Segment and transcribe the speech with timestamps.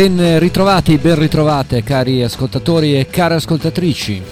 [0.00, 4.22] Ben ritrovati, ben ritrovate cari ascoltatori e care ascoltatrici.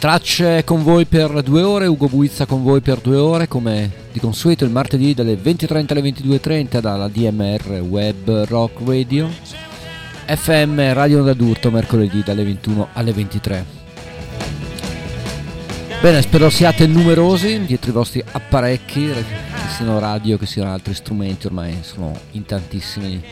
[0.00, 4.18] Tracce con voi per due ore, Ugo Buizza con voi per due ore, come di
[4.18, 9.30] consueto il martedì dalle 20.30 alle 22.30 dalla DMR Web Rock Radio,
[10.26, 13.64] FM Radio d'Adurto mercoledì dalle 21 alle 23.
[16.00, 19.24] Bene, spero siate numerosi dietro i vostri apparecchi, che
[19.76, 23.22] siano radio, che siano altri strumenti, ormai sono in tantissimi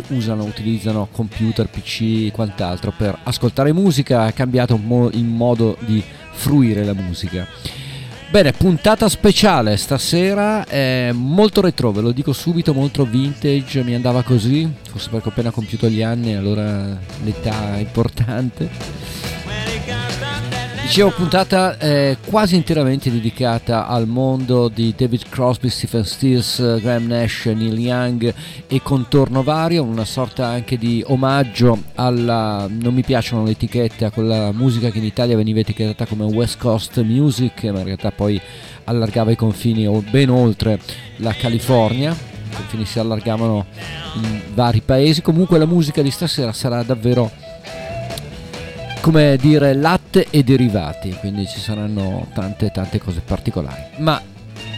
[0.00, 4.74] che usano, utilizzano computer, PC e quant'altro per ascoltare musica, è cambiato
[5.12, 7.46] il modo di fruire la musica.
[8.30, 14.22] Bene, puntata speciale stasera, è molto retro, ve lo dico subito, molto vintage, mi andava
[14.22, 18.68] così, forse perché ho appena compiuto gli anni, allora l'età è importante.
[20.84, 27.46] Dicevo puntata eh, quasi interamente dedicata al mondo di David Crosby, Stephen Stills, Graham Nash,
[27.46, 28.32] Neil Young
[28.68, 34.10] e contorno vario, una sorta anche di omaggio alla, non mi piacciono le etichette, a
[34.10, 38.40] quella musica che in Italia veniva etichettata come West Coast Music, ma in realtà poi
[38.84, 40.78] allargava i confini ben oltre
[41.16, 43.66] la California, i confini si allargavano
[44.16, 47.32] in vari paesi, comunque la musica di stasera sarà davvero
[49.04, 53.82] come dire latte e derivati, quindi ci saranno tante tante cose particolari.
[53.98, 54.18] Ma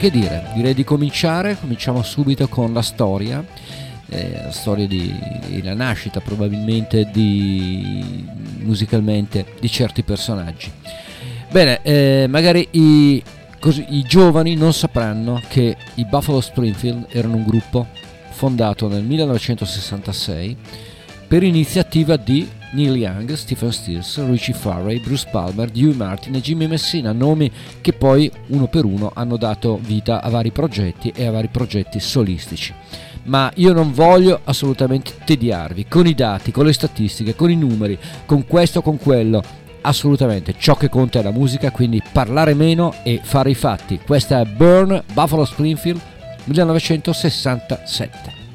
[0.01, 3.45] che dire, direi di cominciare, cominciamo subito con la storia,
[4.09, 5.15] eh, la storia di,
[5.47, 8.27] di, la nascita probabilmente di,
[8.63, 10.73] musicalmente di certi personaggi.
[11.49, 13.23] Bene, eh, magari i,
[13.61, 17.87] così, i giovani non sapranno che i Buffalo Springfield erano un gruppo
[18.31, 20.57] fondato nel 1966
[21.29, 26.67] per iniziativa di Neil Young, Stephen Stills, Richie Farrey, Bruce Palmer, Dewey Martin e Jimmy
[26.67, 27.51] Messina, nomi
[27.81, 32.01] che poi uno per uno hanno dato vita a vari progetti e a vari progetti
[32.01, 32.75] solistici.
[33.25, 37.99] Ma io non voglio assolutamente tediarvi con i dati, con le statistiche, con i numeri,
[38.25, 39.43] con questo, con quello.
[39.81, 44.01] Assolutamente, ciò che conta è la musica, quindi parlare meno e fare i fatti.
[44.05, 46.01] Questa è Burn Buffalo Springfield
[46.45, 48.46] 1967.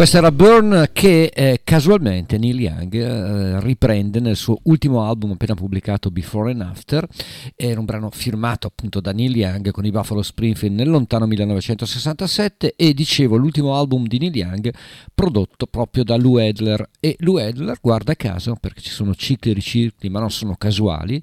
[0.00, 5.52] Questa era Burn che eh, casualmente Neil Young eh, riprende nel suo ultimo album appena
[5.52, 7.06] pubblicato Before and After,
[7.54, 12.76] era un brano firmato appunto da Neil Young con i Buffalo Springfield nel lontano 1967
[12.76, 14.72] e dicevo l'ultimo album di Neil Young
[15.14, 19.52] prodotto proprio da Lou Adler e Lou Adler guarda caso perché ci sono cicli e
[19.52, 21.20] ricicli ma non sono casuali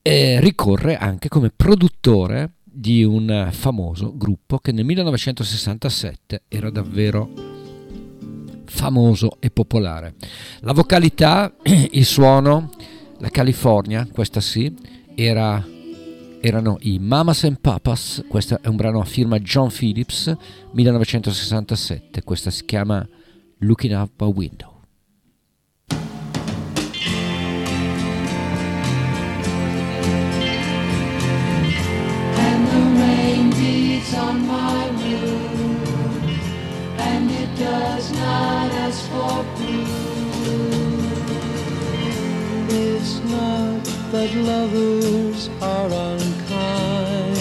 [0.00, 7.47] eh, ricorre anche come produttore di un famoso gruppo che nel 1967 era davvero
[8.68, 10.14] famoso e popolare.
[10.60, 12.70] La vocalità, il suono,
[13.18, 14.72] la California, questa sì,
[15.14, 15.64] era,
[16.40, 20.34] erano i Mamas and Papas, questo è un brano a firma John Phillips,
[20.72, 23.06] 1967, questa si chiama
[23.58, 24.77] Looking Up a Window.
[42.70, 47.36] It's not that lovers are unkind.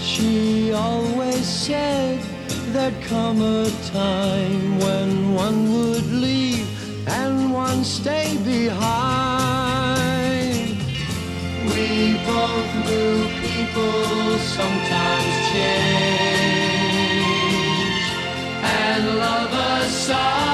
[0.00, 2.20] She always said
[2.72, 6.68] there'd come a time when one would leave
[7.08, 9.56] and one stay behind.
[11.70, 15.95] We both knew people sometimes change,
[20.06, 20.45] side.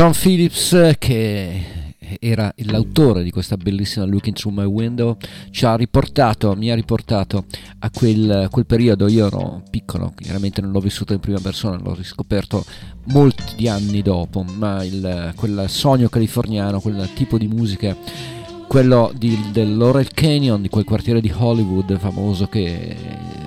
[0.00, 1.62] John Phillips, che
[2.18, 5.18] era l'autore di questa bellissima Looking Through My Window,
[5.50, 7.44] ci ha riportato, mi ha riportato
[7.80, 9.08] a quel, quel periodo.
[9.08, 12.64] Io ero piccolo, chiaramente non l'ho vissuto in prima persona, l'ho riscoperto
[13.08, 17.94] molti anni dopo, ma il, quel sogno californiano, quel tipo di musica
[18.66, 22.96] quello di, del Laurel Canyon, di quel quartiere di Hollywood famoso che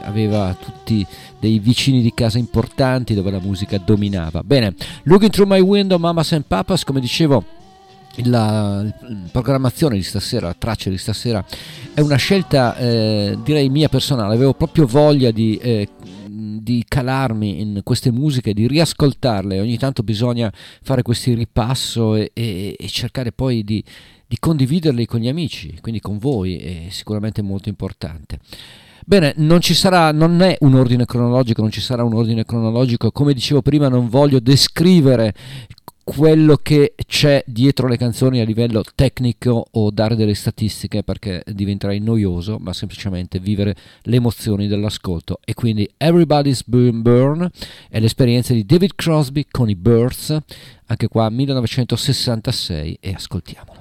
[0.04, 1.06] aveva tutti
[1.40, 4.44] dei vicini di casa importanti dove la musica dominava.
[4.44, 7.44] Bene, Looking Through My Window, Mamas and Papas, come dicevo,
[8.26, 8.86] la,
[9.32, 11.44] programmazione di stasera, la traccia di stasera
[11.94, 15.58] è una scelta eh, direi mia personale, avevo proprio voglia di...
[15.58, 15.90] Eh,
[16.64, 22.76] di calarmi in queste musiche, di riascoltarle, ogni tanto bisogna fare questi ripasso e, e,
[22.80, 23.84] e cercare poi di,
[24.26, 28.40] di condividerli con gli amici, quindi con voi, è sicuramente molto importante.
[29.06, 33.12] Bene, non ci sarà, non è un ordine cronologico, non ci sarà un ordine cronologico,
[33.12, 35.34] come dicevo prima non voglio descrivere
[36.04, 42.00] quello che c'è dietro le canzoni a livello tecnico o dare delle statistiche perché diventerei
[42.00, 45.40] noioso, ma semplicemente vivere le emozioni dell'ascolto.
[45.44, 47.50] E quindi Everybody's Burn Burn
[47.90, 50.38] è l'esperienza di David Crosby con i Birds,
[50.86, 53.73] anche qua 1966 e ascoltiamolo.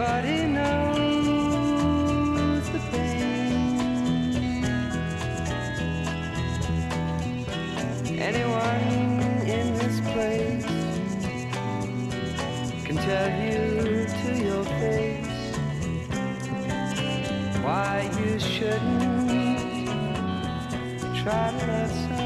[0.00, 1.90] Everybody knows
[2.70, 4.64] the pain.
[8.16, 8.80] Anyone
[9.44, 10.66] in this place
[12.84, 15.56] can tell you to your face
[17.64, 19.28] why you shouldn't
[21.16, 22.17] try to love someone.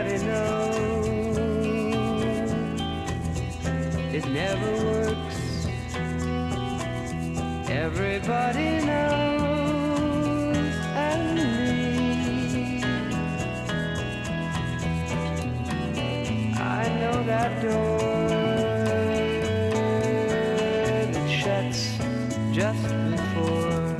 [0.00, 1.36] Everybody knows
[4.14, 5.66] it never works.
[7.68, 10.56] Everybody knows
[10.96, 12.82] and me.
[16.56, 17.98] I know that door
[21.12, 21.82] that shuts
[22.52, 23.96] just before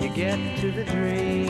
[0.00, 1.43] you get to the dream.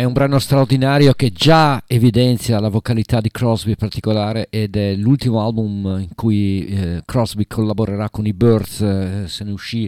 [0.00, 4.94] È un brano straordinario che già evidenzia la vocalità di Crosby in particolare ed è
[4.94, 9.86] l'ultimo album in cui eh, Crosby collaborerà con i Birds, eh, se ne uscì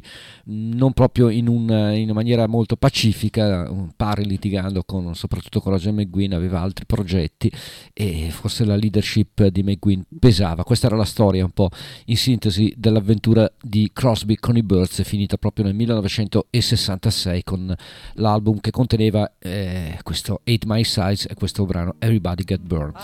[0.49, 1.63] non proprio in, un,
[1.95, 3.67] in una maniera molto pacifica,
[3.97, 7.51] pari litigando con, soprattutto con Roger McGuinn, aveva altri progetti
[7.95, 10.63] e forse la leadership di McGuinn pesava.
[10.63, 11.71] Questa era la storia un po'
[12.05, 17.75] in sintesi dell'avventura di Crosby con i Birds, finita proprio nel 1966 con
[18.17, 22.97] l'album che conteneva eh, questo 8 My Size e questo brano Everybody Get Burned.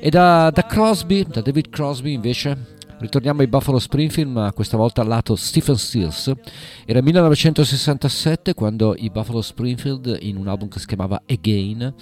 [0.00, 5.00] E da, da Crosby, da David Crosby invece Ritorniamo ai Buffalo Springfield, ma questa volta
[5.00, 6.30] al lato Stephen Stills.
[6.84, 11.94] Era 1967 quando i Buffalo Springfield, in un album che si chiamava Again,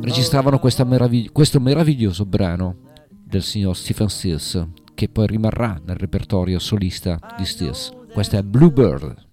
[0.00, 2.76] registravano meravigli- questo meraviglioso brano
[3.10, 7.92] del signor Stephen Stills, che poi rimarrà nel repertorio solista di Stills.
[8.10, 9.32] Questa è Bluebird.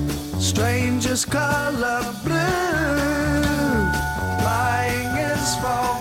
[0.61, 2.35] strangest color blue.
[4.45, 6.00] Lying is forgotten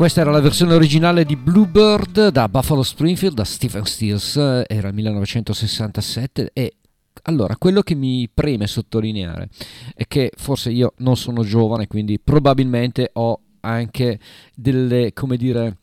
[0.00, 4.88] Questa era la versione originale di Bluebird da Buffalo Springfield, da Stephen Stills, eh, era
[4.88, 6.76] il 1967 e
[7.24, 9.50] allora quello che mi preme sottolineare
[9.94, 14.18] è che forse io non sono giovane, quindi probabilmente ho anche
[14.54, 15.76] delle, come dire,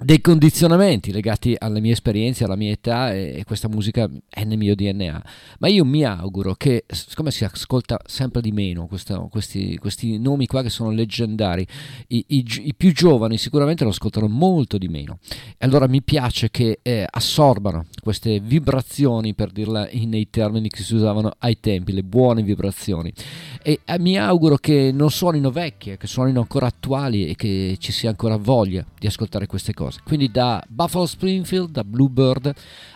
[0.00, 4.74] dei condizionamenti legati alle mie esperienze, alla mia età e, questa musica è nel mio
[4.76, 5.24] DNA.
[5.58, 10.46] Ma io mi auguro che, siccome si ascolta sempre di meno questo- questi, questi nomi
[10.46, 11.66] qua che sono leggendari,
[12.08, 15.18] i, i i più giovani sicuramente lo ascoltano molto di meno.
[15.56, 20.82] E allora mi piace che eh, assorbano queste vibrazioni, per dirla in- nei termini che
[20.82, 23.12] si usavano ai tempi, le buone vibrazioni.
[23.68, 27.92] E eh, mi auguro che non suonino vecchie, che suonino ancora attuali e che ci
[27.92, 30.00] sia ancora voglia di ascoltare queste cose.
[30.06, 32.50] Quindi da Buffalo Springfield, da Bluebird,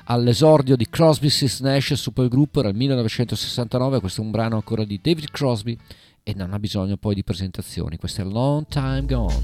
[0.05, 4.99] all'esordio di Crosby, Stills Nash Supergroup era il 1969, questo è un brano ancora di
[5.03, 5.77] David Crosby
[6.23, 9.43] e non ha bisogno poi di presentazioni, questo è Long Time Gone.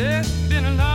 [0.00, 0.91] It's been a long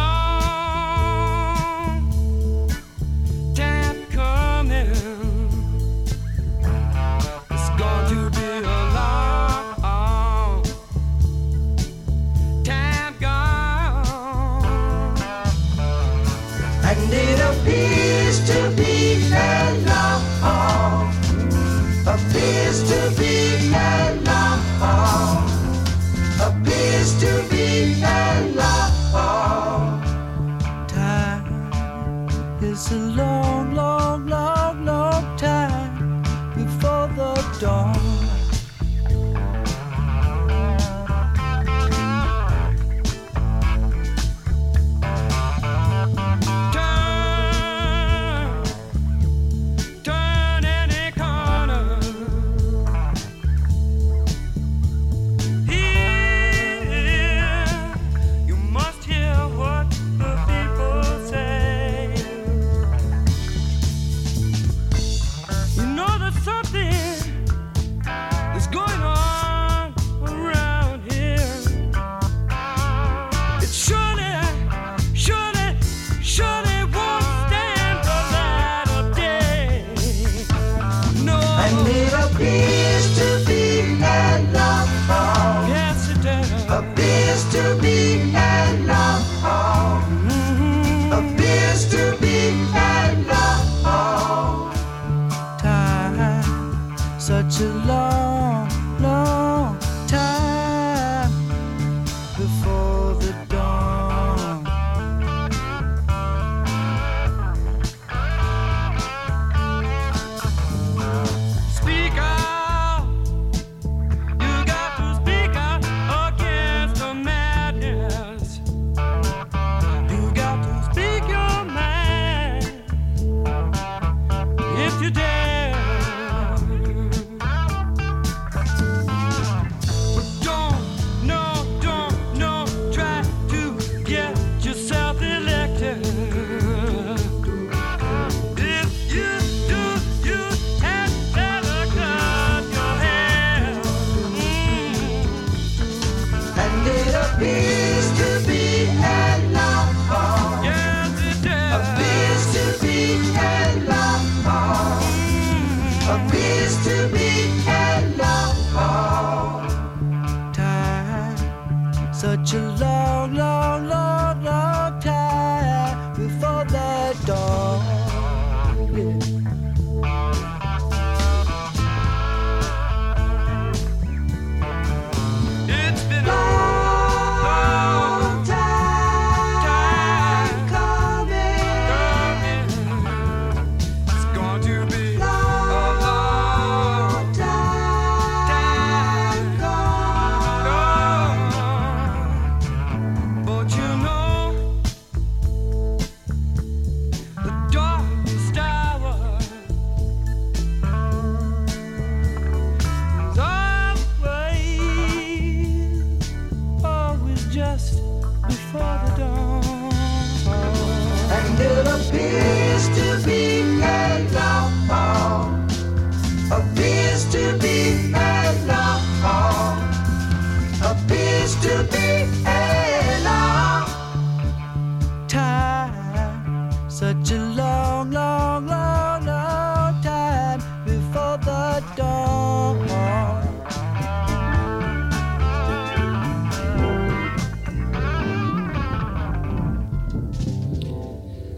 [162.18, 163.67] such a long, long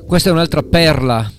[0.09, 1.31] Questa è un'altra perla,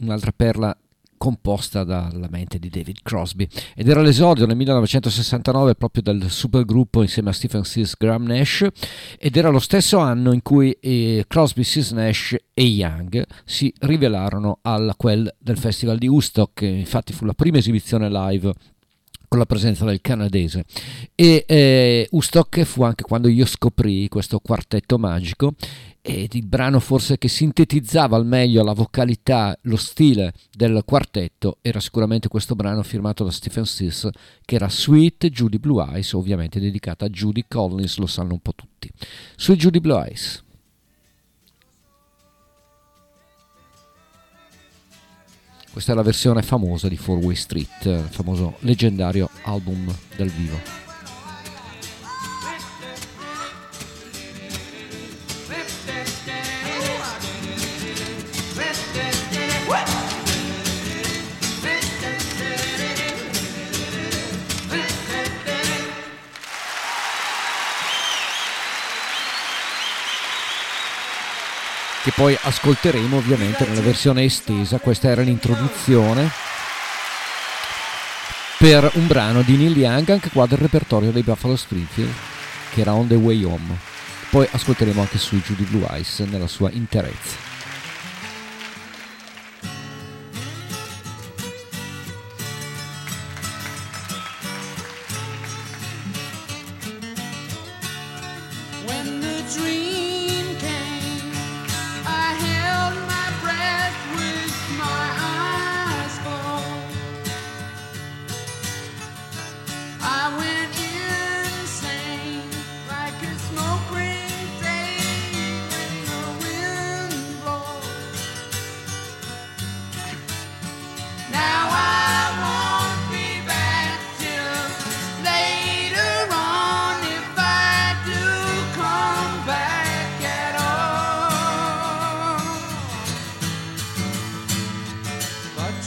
[0.00, 0.76] un'altra perla
[1.16, 7.30] composta dalla mente di David Crosby ed era l'esordio nel 1969 proprio del supergruppo insieme
[7.30, 8.66] a Stephen Sears Graham Nash
[9.16, 14.58] ed era lo stesso anno in cui eh, Crosby, Sears Nash e Young si rivelarono
[14.62, 18.52] al quel del festival di Woodstock infatti fu la prima esibizione live
[19.28, 20.64] con la presenza del canadese.
[21.16, 25.54] E eh, Woodstock fu anche quando io scoprì questo quartetto magico
[26.06, 31.80] ed il brano forse che sintetizzava al meglio la vocalità, lo stile del quartetto era
[31.80, 34.10] sicuramente questo brano firmato da Stephen Stills
[34.44, 38.52] che era Sweet Judy Blue Eyes, ovviamente dedicata a Judy Collins, lo sanno un po'
[38.54, 38.90] tutti.
[39.36, 40.44] Sweet Judy Blue Eyes.
[45.72, 50.83] Questa è la versione famosa di Four Way Street, il famoso leggendario album dal vivo.
[72.04, 74.78] Che poi ascolteremo ovviamente nella versione estesa.
[74.78, 76.30] Questa era l'introduzione
[78.58, 82.12] per un brano di Neil Young, anche qua del repertorio dei Buffalo Springfield,
[82.74, 83.78] che era On the Way Home.
[84.28, 87.53] Poi ascolteremo anche su Judy Blue Eyes nella sua interezza.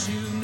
[0.06, 0.37] You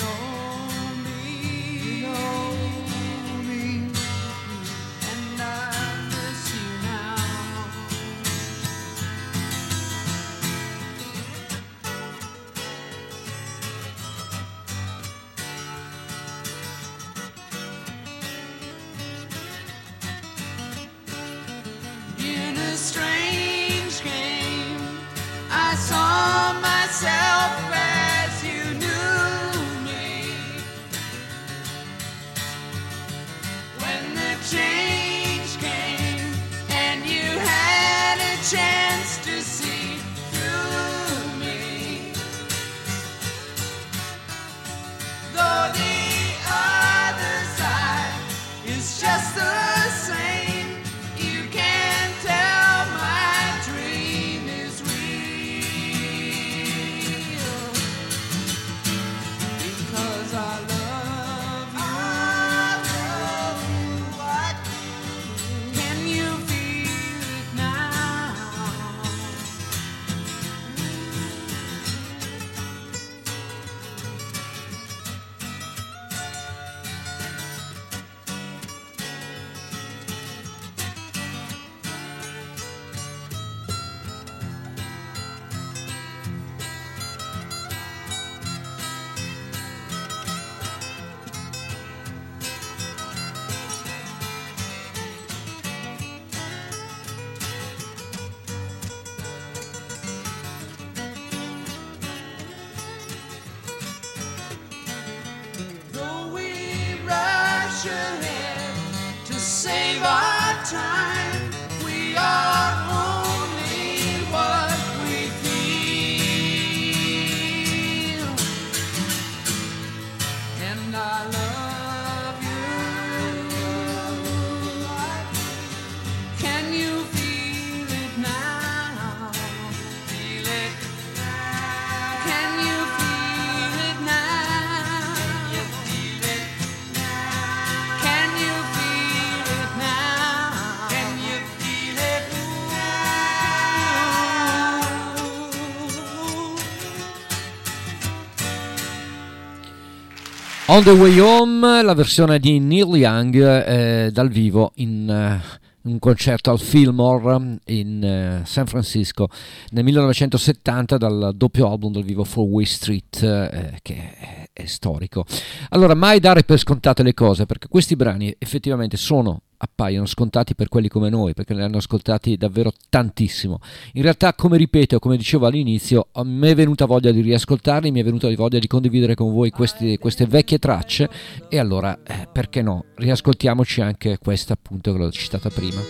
[150.73, 155.39] On the Way Home, la versione di Neil Young eh, dal vivo in, eh,
[155.83, 159.27] un concerto al Fillmore in eh, San Francisco
[159.69, 165.25] nel 1970 dal doppio album del vivo For Way Street eh, che è storico.
[165.69, 170.67] Allora, mai dare per scontate le cose perché questi brani effettivamente sono appaiono scontati per
[170.67, 173.60] quelli come noi, perché ne hanno ascoltati davvero tantissimo.
[173.93, 178.04] In realtà, come ripeto, come dicevo all'inizio, me è venuta voglia di riascoltarli, mi è
[178.04, 181.10] venuta voglia di condividere con voi questi- queste vecchie tracce
[181.47, 185.82] e allora, eh, perché no, riascoltiamoci anche questa appunto che l'ho citata prima.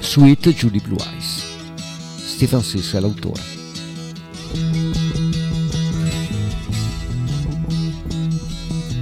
[0.00, 1.46] Sweet Judy Blue Eyes.
[2.16, 3.42] Stephen Sis è l'autore.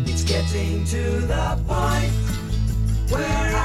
[0.06, 2.12] It's getting to the point
[3.10, 3.55] where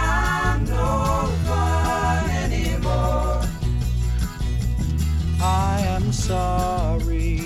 [5.43, 7.39] I am sorry.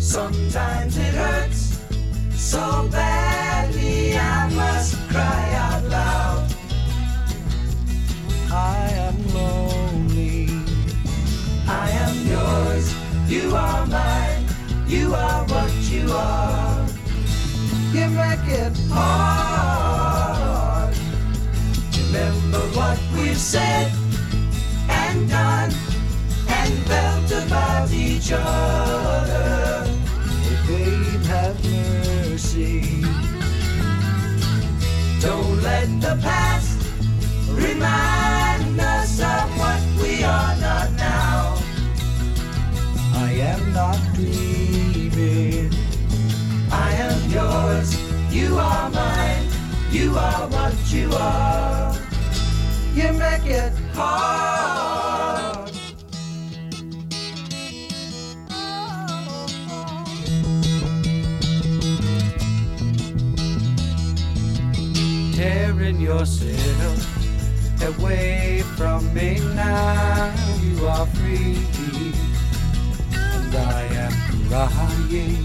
[0.00, 1.78] Sometimes it hurts
[2.34, 6.52] so badly I must cry out loud.
[8.50, 10.48] I am lonely.
[11.68, 12.92] I am yours.
[13.28, 14.46] You are mine.
[14.88, 16.88] You are what you are.
[17.92, 20.92] You make it hard.
[21.94, 23.92] Remember what we've said
[27.92, 29.84] each other.
[29.86, 33.02] Oh, babe, have mercy.
[35.20, 36.78] Don't let the past
[37.50, 41.58] remind us of what we are not now.
[43.14, 45.72] I am not dreaming.
[46.70, 47.88] I am yours.
[48.32, 49.48] You are mine.
[49.90, 51.94] You are what you are.
[52.94, 54.47] You make it hard.
[66.08, 67.04] Yourself
[67.82, 70.34] away from me now.
[70.62, 71.58] You are free
[73.12, 74.14] and I am
[74.48, 75.36] crying.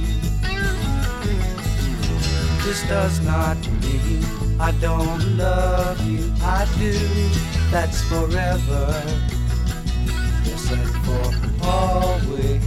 [2.64, 4.24] This does not mean
[4.58, 6.32] I don't love you.
[6.42, 6.94] I do.
[7.70, 8.86] That's forever.
[10.46, 11.26] Yes, and for
[11.68, 12.64] always.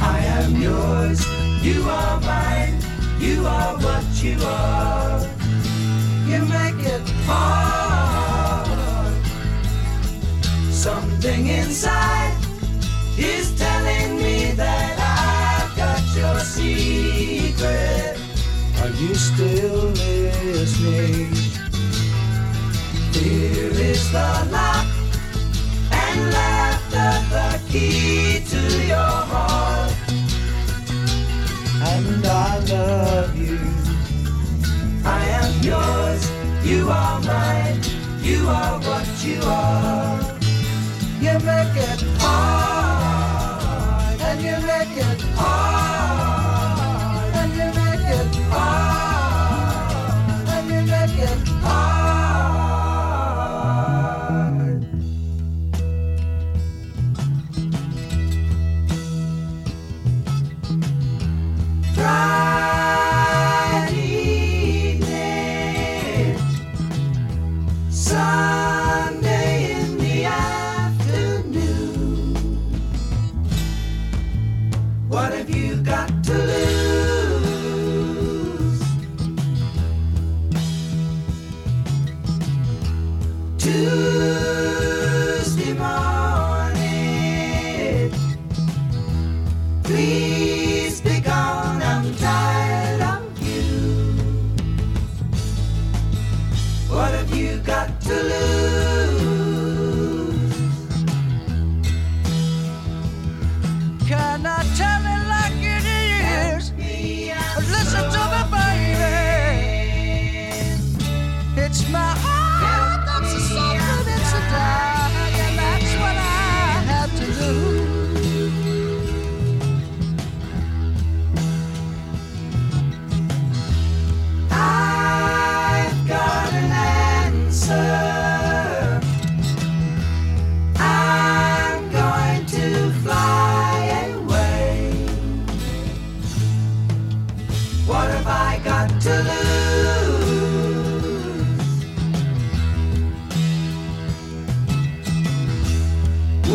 [0.00, 1.20] I am yours.
[1.62, 2.76] You are mine.
[3.20, 5.35] You are what you are.
[6.26, 8.66] You make it hard.
[10.72, 12.36] Something inside
[13.16, 18.18] is telling me that I've got your secret.
[18.82, 21.32] Are you still listening?
[23.12, 24.86] Here is the lock
[25.92, 29.92] and laughter the key to your heart.
[31.82, 33.60] And I love you.
[35.04, 36.30] I yours.
[36.64, 37.80] You are mine.
[38.22, 40.20] You are what you are.
[41.20, 43.40] You make it hard,
[44.20, 45.75] and you make it hard,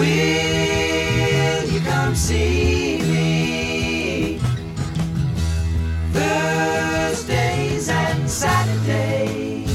[0.02, 4.40] Will you come see me?
[6.12, 9.70] Thursdays and Saturdays.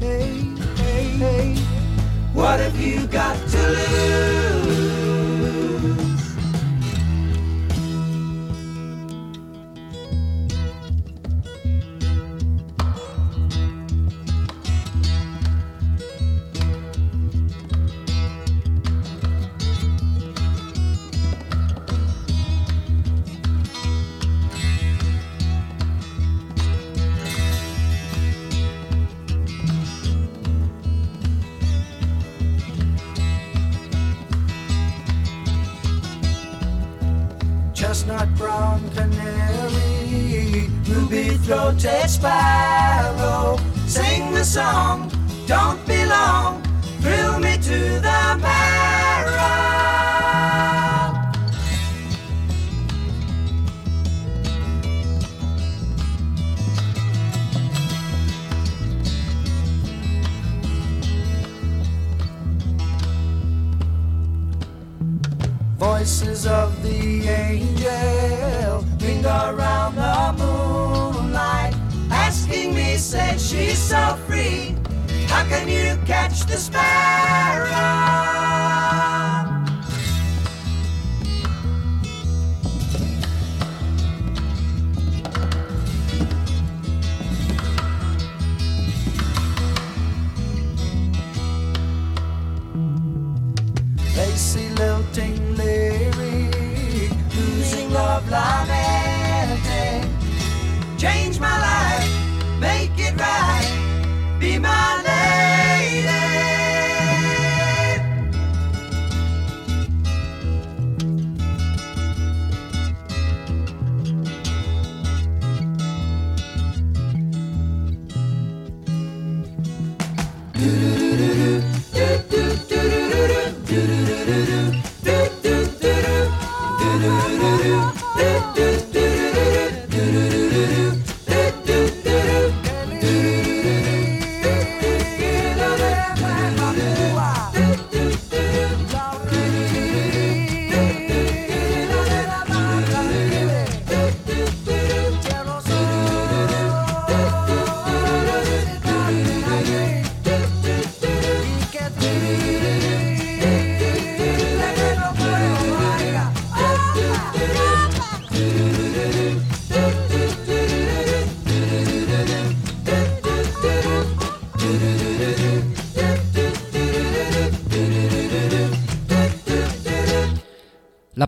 [0.00, 0.42] Hey,
[0.74, 1.54] hey, hey.
[2.32, 4.33] What have you got to lose?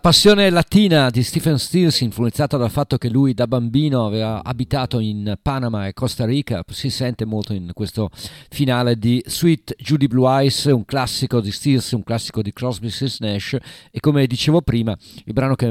[0.07, 5.37] Passione latina di Stephen Stills, influenzata dal fatto che lui da bambino aveva abitato in
[5.41, 8.09] Panama e Costa Rica, si sente molto in questo
[8.47, 13.19] finale di Sweet Judy Blue Eyes, un classico di Stills, un classico di Crosby, Stills
[13.19, 13.57] Nash
[13.91, 14.95] e come dicevo prima,
[15.25, 15.65] il brano che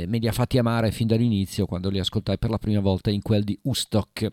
[0.00, 3.10] eh, me li ha fatti amare fin dall'inizio quando li ascoltai per la prima volta
[3.10, 4.28] in quel di Ustok.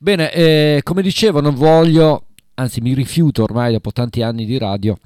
[0.00, 4.96] Bene, eh, come dicevo, non voglio, anzi mi rifiuto ormai dopo tanti anni di radio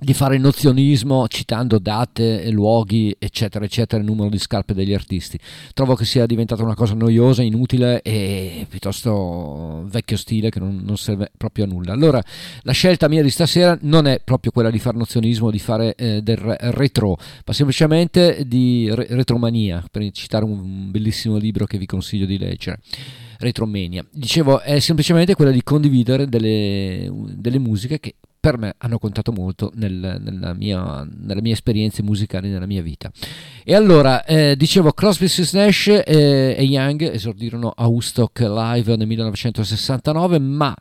[0.00, 5.38] di fare nozionismo citando date e luoghi eccetera eccetera il numero di scarpe degli artisti.
[5.74, 10.96] Trovo che sia diventata una cosa noiosa inutile e piuttosto vecchio stile che non, non
[10.96, 11.92] serve proprio a nulla.
[11.92, 12.22] Allora
[12.62, 16.22] la scelta mia di stasera non è proprio quella di fare nozionismo di fare eh,
[16.22, 21.86] del re- retro ma semplicemente di re- retromania per citare un bellissimo libro che vi
[21.86, 22.78] consiglio di leggere
[23.38, 24.04] Retromania.
[24.10, 29.72] Dicevo, è semplicemente quella di condividere delle, delle musiche che per me hanno contato molto
[29.74, 33.10] nel, nella, mia, nelle mie esperienze musicali nella mia vita.
[33.64, 39.06] E allora, eh, dicevo, Crosby, Stills Nash e, e Young esordirono a Woodstock Live nel
[39.06, 40.74] 1969, ma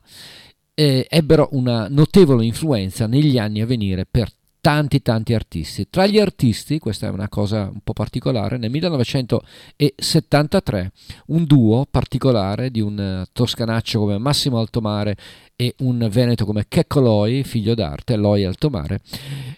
[0.74, 4.30] eh, ebbero una notevole influenza negli anni a venire per
[4.62, 5.88] tanti tanti artisti.
[5.89, 10.91] Tra gli artisti, questa è una cosa un po' particolare, nel 1973
[11.28, 15.16] un duo particolare di un eh, toscanaccio come Massimo Altomare
[15.55, 18.99] e un veneto come Checco Loi, figlio d'arte, Loi Altomare,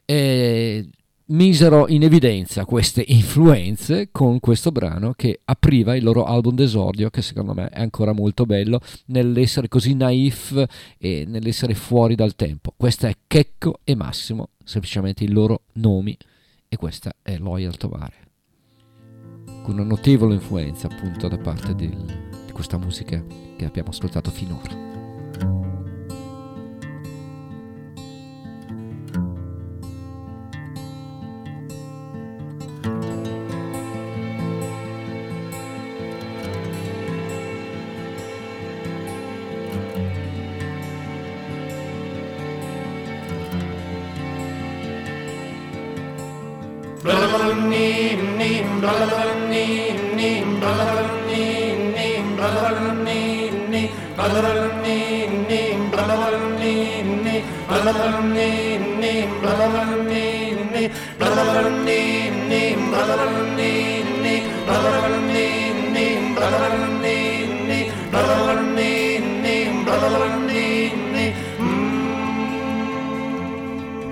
[0.06, 0.88] eh,
[1.30, 7.22] misero in evidenza queste influenze con questo brano che apriva il loro album d'esordio che
[7.22, 10.64] secondo me è ancora molto bello nell'essere così naif
[10.98, 12.74] e nell'essere fuori dal tempo.
[12.76, 16.18] Questa è Checco e Massimo, semplicemente i loro nomi
[16.68, 18.28] e questa è Loyal Tomare
[19.62, 23.24] con una notevole influenza appunto da parte del- di questa musica
[23.56, 24.89] che abbiamo ascoltato finora.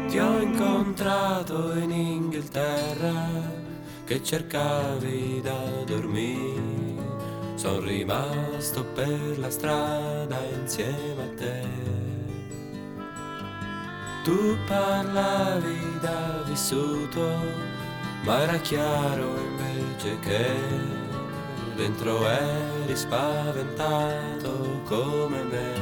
[0.07, 3.56] Ti ho incontrato in Inghilterra
[4.07, 7.03] che cercavi da dormire
[7.55, 11.65] Sono rimasto per la strada insieme a te.
[14.23, 17.27] Tu parlavi da vissuto,
[18.23, 20.51] ma era chiaro invece che
[21.75, 25.73] dentro eri spaventato come me.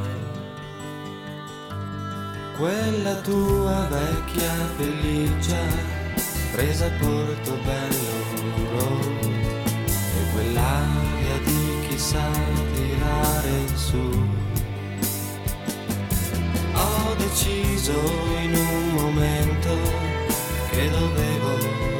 [2.56, 5.95] Quella tua vecchia pelliccia
[6.56, 8.16] presa Portobello
[9.84, 12.30] e quell'aria di chi sa
[12.72, 14.24] tirare su.
[16.72, 17.92] Ho deciso
[18.40, 19.68] in un momento
[20.70, 21.52] che dovevo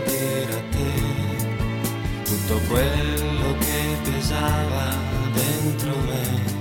[0.06, 4.94] dire a te tutto quello che pesava
[5.34, 6.55] dentro me.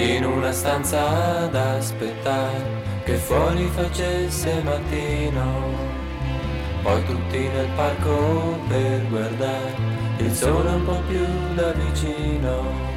[0.00, 5.98] In una stanza ad aspettare che fuori facesse mattino.
[6.82, 9.74] Poi tutti nel parco per guardare
[10.18, 12.89] il sole un po' più da vicino.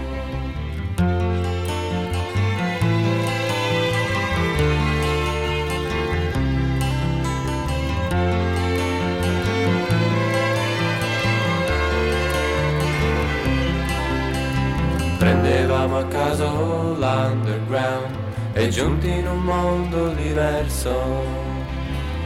[15.23, 18.13] Prendevamo a caso l'underground
[18.51, 20.93] e giunti in un mondo diverso.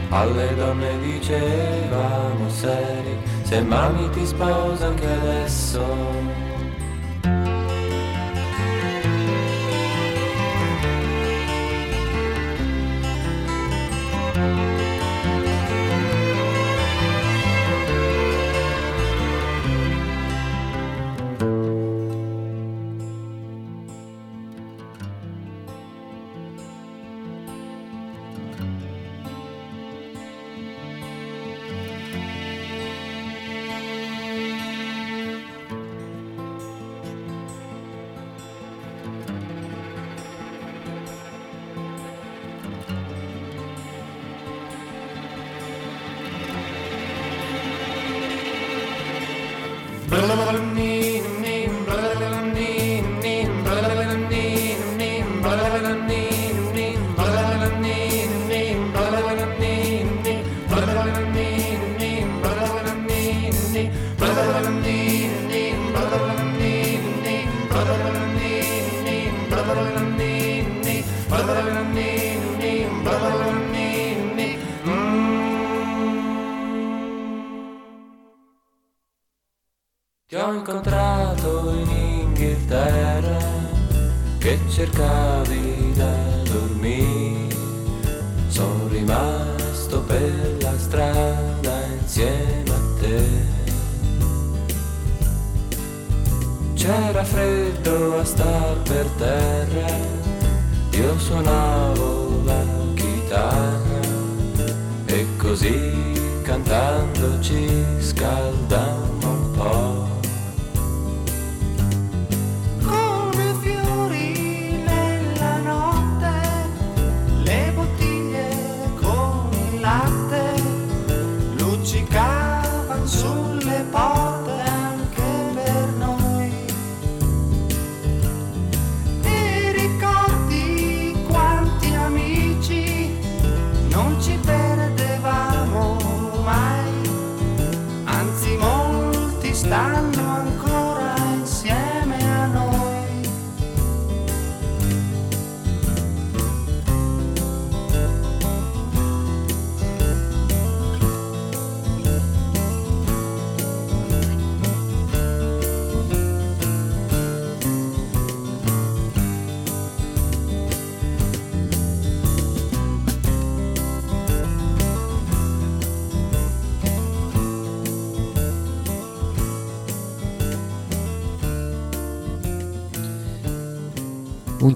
[0.08, 6.47] Alle donne dicevamo seri, se mami ti sposa anche adesso.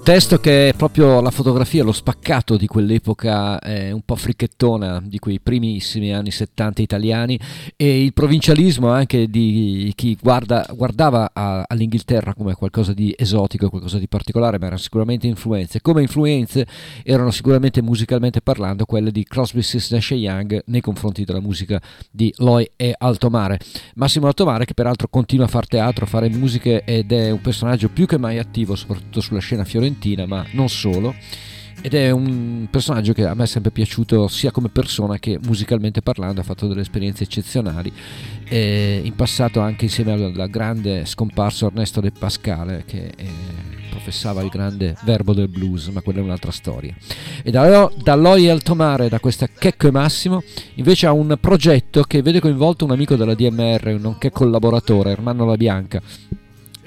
[0.03, 5.17] Testo che è proprio la fotografia, lo spaccato di quell'epoca eh, un po' fricchettona di
[5.17, 7.39] quei primissimi anni 70 italiani
[7.77, 13.97] e il provincialismo anche di chi guarda, guardava a- all'Inghilterra come qualcosa di esotico, qualcosa
[13.97, 15.79] di particolare, ma erano sicuramente influenze.
[15.79, 16.67] Come influenze
[17.03, 21.81] erano sicuramente musicalmente parlando quelle di Crosby, Stills, Nash Young nei confronti della musica
[22.11, 23.57] di Loy e Altomare.
[23.95, 27.87] Massimo Altomare che peraltro continua a fare teatro, a fare musiche ed è un personaggio
[27.87, 29.91] più che mai attivo soprattutto sulla scena fiorentina,
[30.25, 31.15] ma non solo.
[31.81, 36.01] Ed è un personaggio che a me è sempre piaciuto sia come persona che musicalmente
[36.01, 37.91] parlando, ha fatto delle esperienze eccezionali.
[38.45, 43.25] E in passato anche insieme al, grande scomparso Ernesto De Pascale che eh,
[43.89, 46.95] professava il grande verbo del blues, ma quella è un'altra storia.
[47.43, 50.41] E da, da Loi Altomare, da questa Checco e Massimo,
[50.75, 55.57] invece ha un progetto che vede coinvolto un amico della DMR, nonché collaboratore, Ermanno La
[55.57, 56.01] Bianca,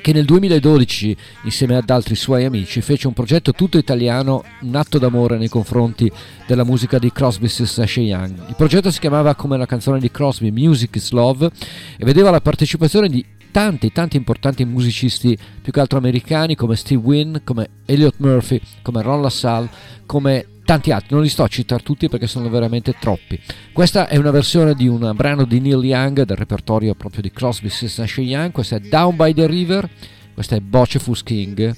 [0.07, 5.01] che nel 2012, insieme ad altri suoi amici, fece un progetto tutto italiano, un atto
[5.01, 6.09] d'amore nei confronti
[6.47, 8.47] della musica di Crosby, Stills Young.
[8.47, 11.51] Il progetto si chiamava come la canzone di Crosby Music is Love
[11.97, 17.03] e vedeva la partecipazione di tanti, tanti importanti musicisti, più che altro americani, come Steve
[17.03, 19.69] Wynn, come Elliot Murphy, come Ron LaSalle,
[20.07, 23.41] come tanti altri, non li sto a citare tutti perché sono veramente troppi.
[23.73, 27.71] Questa è una versione di un brano di Neil Young del repertorio proprio di Crosby,
[27.71, 29.89] Stills Nash Young, questa è Down by the River,
[30.35, 31.75] questa è Bocephus King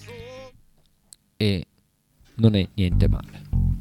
[1.36, 1.66] e
[2.34, 3.77] non è niente male.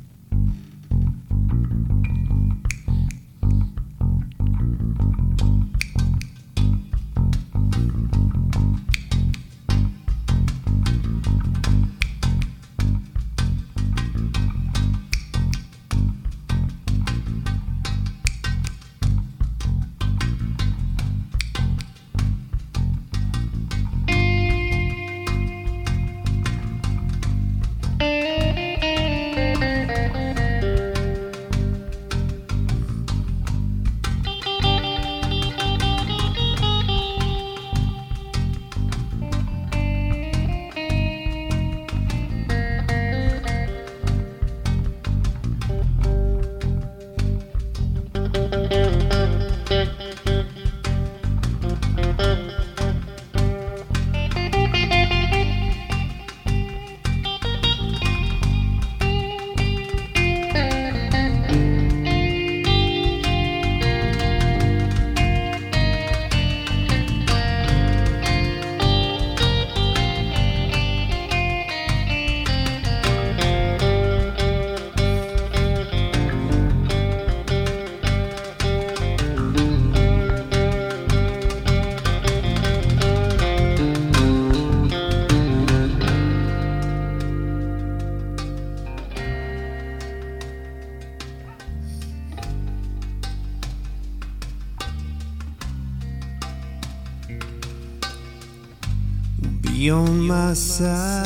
[100.58, 101.17] Side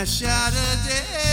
[0.00, 1.29] I shot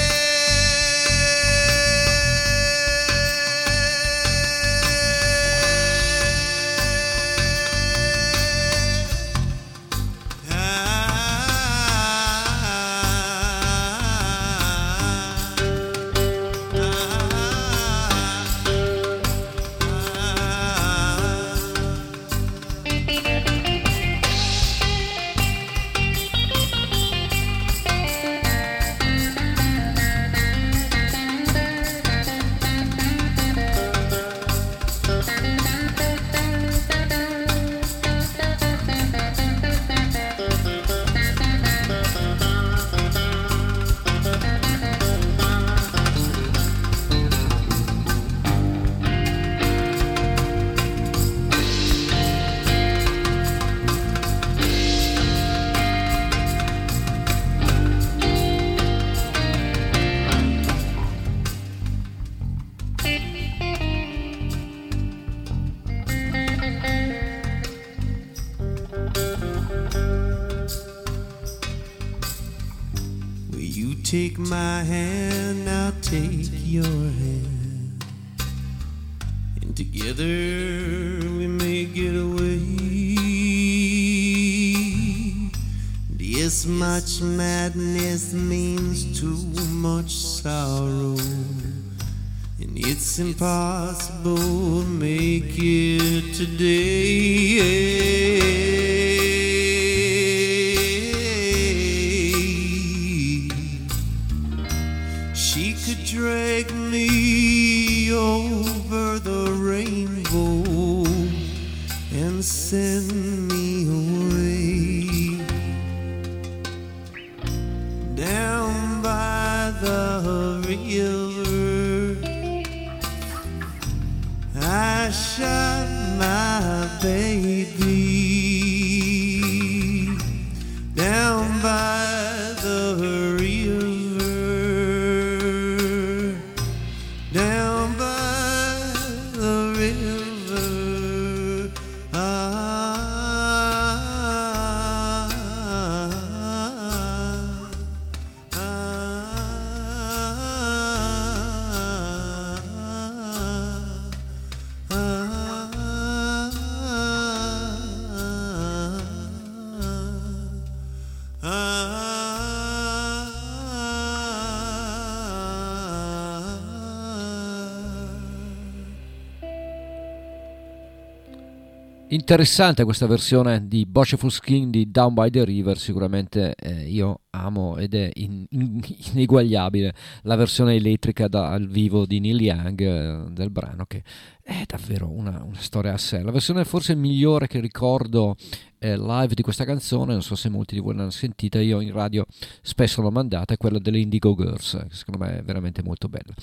[172.18, 177.78] Interessante questa versione di Bocheful Skin di Down by the River, sicuramente eh, io amo
[177.78, 178.82] ed è in- in-
[179.13, 179.93] ineguagliabile
[180.24, 184.01] la versione elettrica dal vivo di Neil Young eh, del brano che
[184.41, 186.24] è davvero una, una storia a sé.
[186.24, 188.36] La versione forse migliore che ricordo
[188.80, 191.91] eh, live di questa canzone, non so se molti di voi l'hanno sentita, io in
[191.91, 192.26] radio
[192.63, 196.34] spesso l'ho mandata, è quella delle Indigo Girls, che secondo me è veramente molto bella.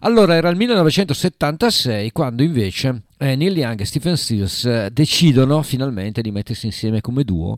[0.00, 6.22] Allora era il 1976 quando invece eh, Neil Young e Stephen Stills eh, decidono finalmente
[6.22, 7.54] di mettersi insieme come duo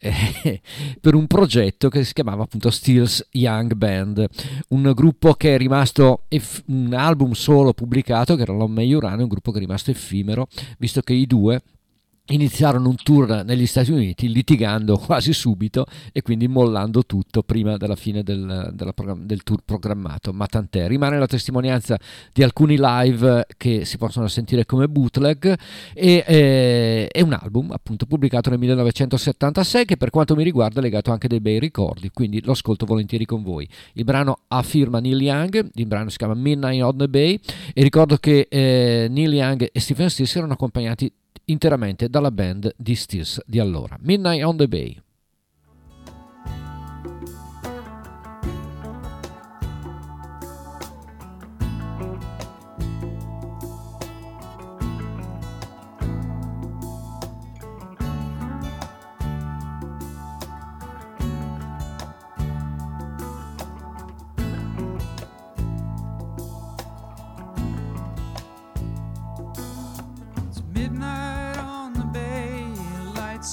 [0.00, 0.60] eh,
[1.00, 4.26] per un progetto che si chiamava appunto Stills Young Band,
[4.70, 9.22] un gruppo che è rimasto eff- un album solo pubblicato che era Lon May Urano,
[9.22, 10.48] un gruppo che è rimasto effimero,
[10.78, 11.62] visto che i due
[12.28, 17.96] iniziarono un tour negli Stati Uniti litigando quasi subito e quindi mollando tutto prima della
[17.96, 20.32] fine del, della del tour programmato.
[20.32, 21.98] Ma tant'è rimane la testimonianza
[22.32, 25.54] di alcuni live che si possono sentire come bootleg
[25.92, 30.82] e eh, è un album appunto pubblicato nel 1976 che per quanto mi riguarda è
[30.82, 33.68] legato anche dei bei ricordi quindi lo ascolto volentieri con voi.
[33.94, 37.38] Il brano ha firma Neil Young il brano si chiama Midnight on the Bay
[37.72, 41.12] e ricordo che eh, Neil Young e Stephen Stills erano accompagnati
[41.46, 43.96] interamente dalla band di Stills di allora.
[44.00, 45.03] Midnight on the Bay.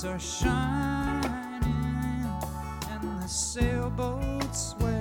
[0.06, 1.64] Are shining,
[2.90, 5.01] and the sailboats sway.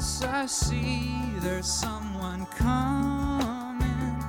[0.00, 1.12] This I see?
[1.40, 4.24] There's someone coming,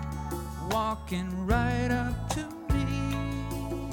[0.69, 2.43] walking right up to
[2.73, 3.89] me.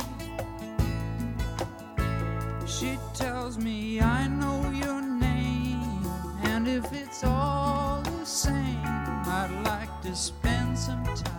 [2.66, 6.04] She tells me I know your name,
[6.42, 11.37] and if it's all the same, I'd like to spend some time.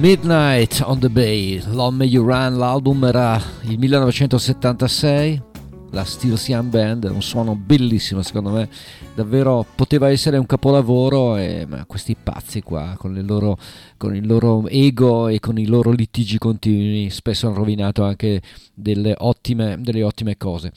[0.00, 5.42] Midnight on the Bay, Long You Run, l'album era il 1976,
[5.90, 8.68] la Steel Young Band, un suono bellissimo secondo me,
[9.18, 13.58] davvero poteva essere un capolavoro e ma questi pazzi qua con, loro,
[13.96, 18.40] con il loro ego e con i loro litigi continui spesso hanno rovinato anche
[18.72, 20.70] delle ottime, delle ottime cose.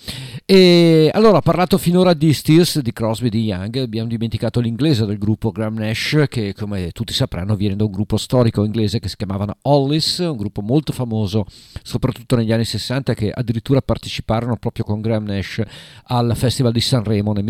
[0.43, 5.19] E allora ho parlato finora di Steels, di Crosby, di Young, abbiamo dimenticato l'inglese del
[5.19, 9.17] gruppo Graham Nash che come tutti sapranno viene da un gruppo storico inglese che si
[9.17, 11.45] chiamavano Hollis, un gruppo molto famoso
[11.83, 15.61] soprattutto negli anni 60 che addirittura parteciparono proprio con Graham Nash
[16.05, 17.43] al Festival di Sanremo nel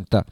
[0.00, 0.24] Santa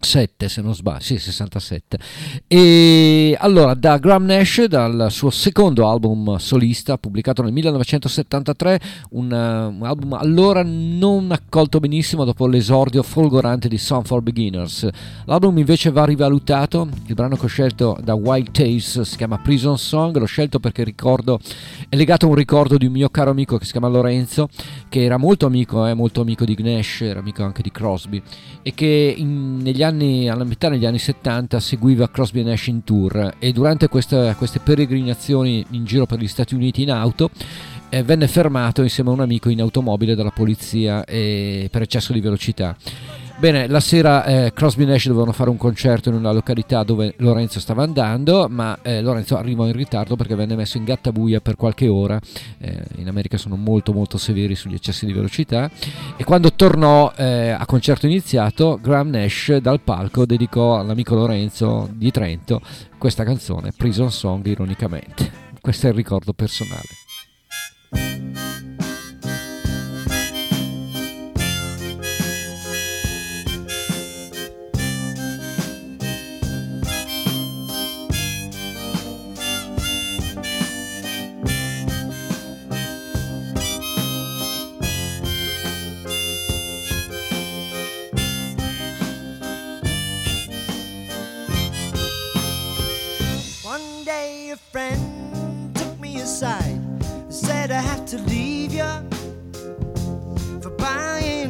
[0.00, 1.98] 1967 se non sbaglio, sì 67
[2.46, 8.80] e allora da Graham Nash dal suo secondo album solista pubblicato nel 1973
[9.10, 14.88] un, uh, un album allora non accolto benissimo dopo l'esordio folgorante di Song for Beginners.
[15.24, 16.88] L'album invece va rivalutato.
[17.06, 20.16] Il brano che ho scelto da Wild Tales si chiama Prison Song.
[20.16, 21.40] L'ho scelto perché ricordo
[21.88, 24.48] è legato a un ricordo di un mio caro amico che si chiama Lorenzo
[24.88, 28.22] che era molto amico, eh, molto amico di Nash era amico anche di Crosby
[28.62, 33.34] e che in, negli anni, alla metà degli anni 70 seguiva Crosby Nash in tour
[33.38, 37.30] e durante queste, queste peregrinazioni in giro per gli Stati Uniti in auto
[37.88, 42.20] eh, venne fermato insieme a un amico in automobile dalla polizia eh, per eccesso di
[42.20, 42.76] velocità.
[43.38, 47.14] Bene, la sera eh, Crosby e Nash dovevano fare un concerto in una località dove
[47.18, 51.54] Lorenzo stava andando, ma eh, Lorenzo arrivò in ritardo perché venne messo in gattabuia per
[51.54, 52.18] qualche ora.
[52.58, 55.70] Eh, in America sono molto molto severi sugli eccessi di velocità.
[56.16, 62.10] E quando tornò eh, a concerto iniziato, Graham Nash dal palco dedicò all'amico Lorenzo di
[62.10, 62.60] Trento
[62.98, 65.30] questa canzone, Prison Song, ironicamente.
[65.60, 67.07] Questo è il ricordo personale.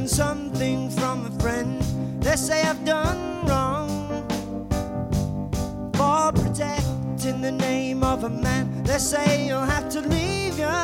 [0.08, 1.82] Something from a friend.
[2.22, 4.26] They say I've done wrong
[5.94, 8.82] for protecting the name of a man.
[8.84, 10.78] They say you'll have to leave you.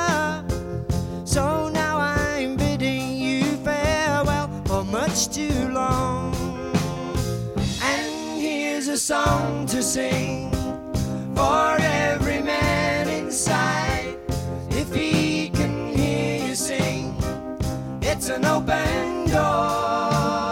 [1.24, 6.34] So now I'm bidding you farewell for much too long.
[7.82, 10.50] And here's a song to sing
[11.34, 14.03] for every man inside.
[18.16, 20.43] It's an open door.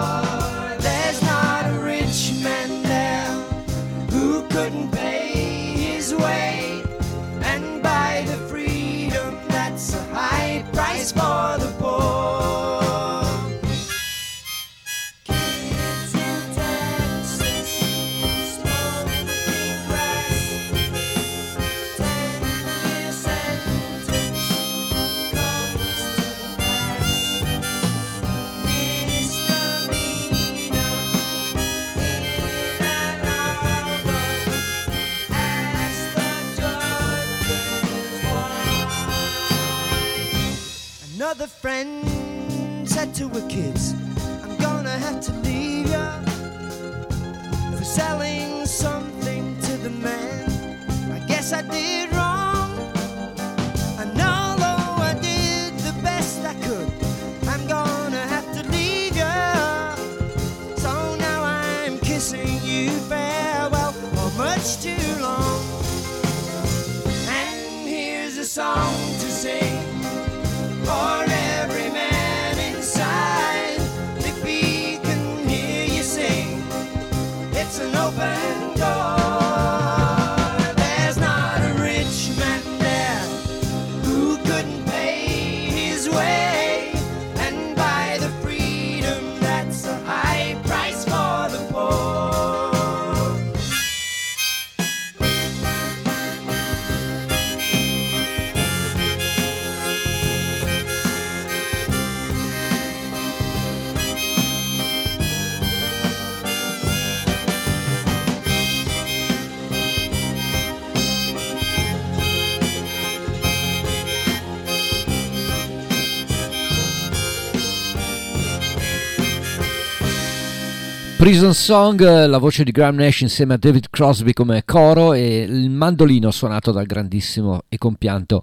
[121.32, 125.70] Prison Song, la voce di Graham Nash insieme a David Crosby come coro e il
[125.70, 128.42] mandolino suonato dal grandissimo e compianto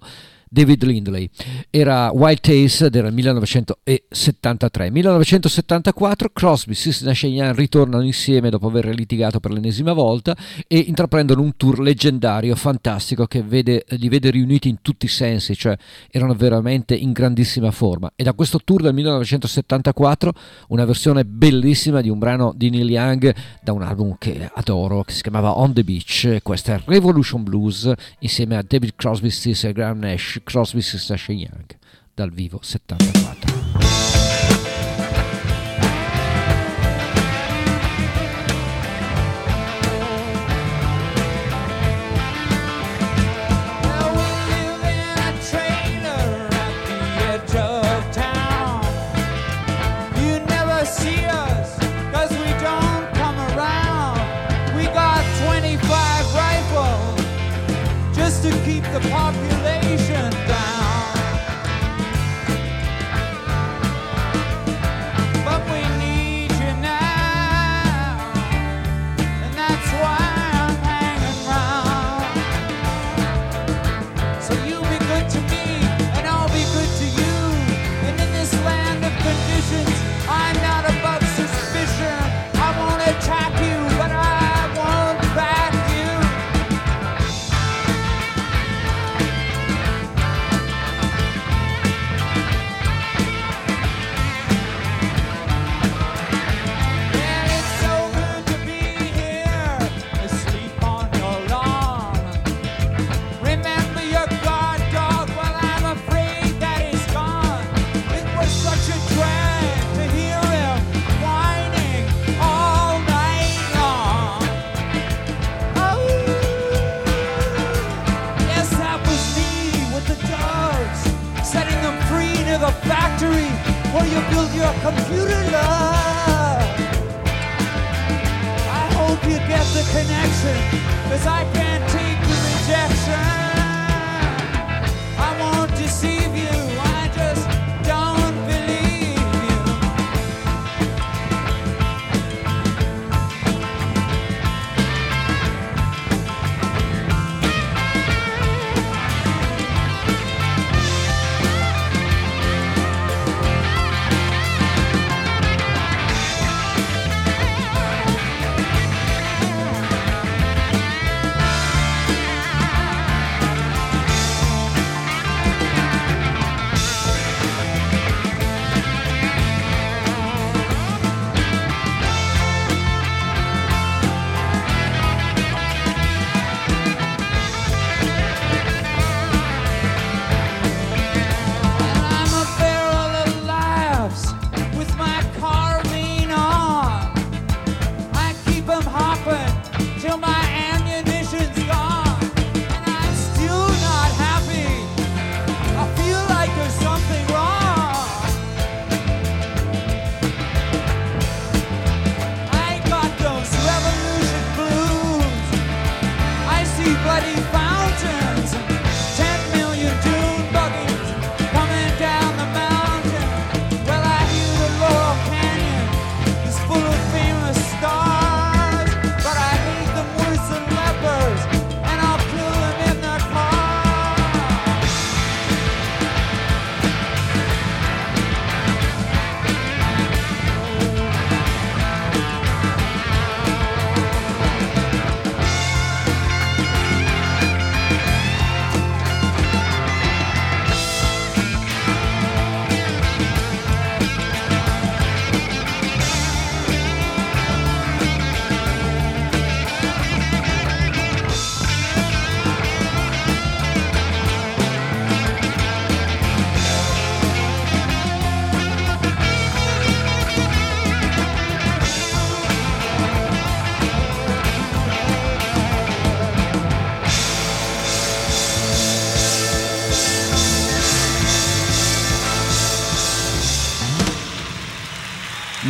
[0.52, 1.30] David Lindley.
[1.70, 4.90] Era Wild Tales il 1973.
[4.90, 10.36] 1974 Crosby, Stills e Cheyenne ritornano insieme dopo aver litigato per l'ennesima volta
[10.66, 15.54] e intraprendono un tour leggendario, fantastico, che vede, li vede riuniti in tutti i sensi,
[15.54, 15.76] cioè
[16.10, 18.10] erano veramente in grandissima forma.
[18.16, 20.32] E da questo tour del 1974
[20.68, 23.32] una versione bellissima di un brano di Neil Young
[23.62, 26.38] da un album che adoro, che si chiamava On the Beach.
[26.42, 31.66] Questa è Revolution Blues insieme a David Crosby, Stills e Graham Nash, Crosby, Stills Young
[32.14, 34.09] dal vivo 74.